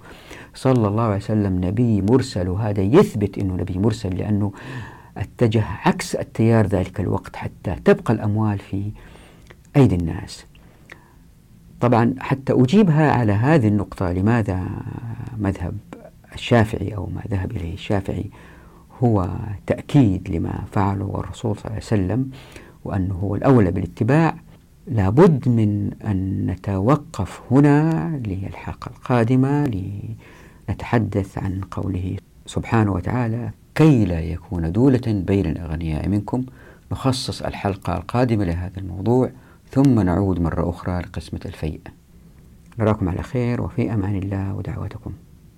صلى 0.54 0.88
الله 0.88 1.02
عليه 1.02 1.16
وسلم 1.16 1.64
نبي 1.64 2.02
مرسل 2.02 2.48
وهذا 2.48 2.82
يثبت 2.82 3.38
أنه 3.38 3.54
نبي 3.54 3.78
مرسل 3.78 4.16
لأنه 4.16 4.52
اتجه 5.16 5.64
عكس 5.84 6.14
التيار 6.14 6.66
ذلك 6.66 7.00
الوقت 7.00 7.36
حتى 7.36 7.76
تبقى 7.84 8.14
الأموال 8.14 8.58
في 8.58 8.90
أيدي 9.76 9.94
الناس. 9.94 10.44
طبعا 11.80 12.14
حتى 12.18 12.52
أجيبها 12.52 13.12
على 13.12 13.32
هذه 13.32 13.68
النقطة 13.68 14.12
لماذا 14.12 14.64
مذهب 15.38 15.76
الشافعي 16.34 16.96
أو 16.96 17.06
ما 17.06 17.22
ذهب 17.30 17.50
إليه 17.50 17.74
الشافعي 17.74 18.24
هو 19.02 19.28
تأكيد 19.66 20.30
لما 20.30 20.64
فعله 20.72 21.14
الرسول 21.18 21.56
صلى 21.56 21.64
الله 21.64 21.70
عليه 21.70 21.76
وسلم 21.76 22.30
وأنه 22.84 23.14
هو 23.14 23.34
الأولى 23.34 23.70
بالاتباع؟ 23.70 24.34
لابد 24.86 25.48
من 25.48 25.90
أن 26.06 26.46
نتوقف 26.46 27.40
هنا 27.50 28.10
للحلقة 28.26 28.88
القادمة 28.88 29.64
لنتحدث 30.68 31.38
عن 31.38 31.60
قوله 31.70 32.16
سبحانه 32.46 32.92
وتعالى 32.92 33.50
كي 33.74 34.04
لا 34.04 34.20
يكون 34.20 34.72
دولة 34.72 35.00
بين 35.06 35.46
الأغنياء 35.46 36.08
منكم 36.08 36.44
نخصص 36.92 37.42
الحلقة 37.42 37.96
القادمة 37.96 38.44
لهذا 38.44 38.78
الموضوع. 38.78 39.30
ثم 39.70 40.00
نعود 40.00 40.40
مرة 40.40 40.70
أخرى 40.70 41.00
لقسمة 41.00 41.40
الفيء. 41.46 41.80
نراكم 42.78 43.08
على 43.08 43.22
خير 43.22 43.62
وفي 43.62 43.92
أمان 43.94 44.16
الله 44.16 44.54
ودعواتكم. 44.54 45.12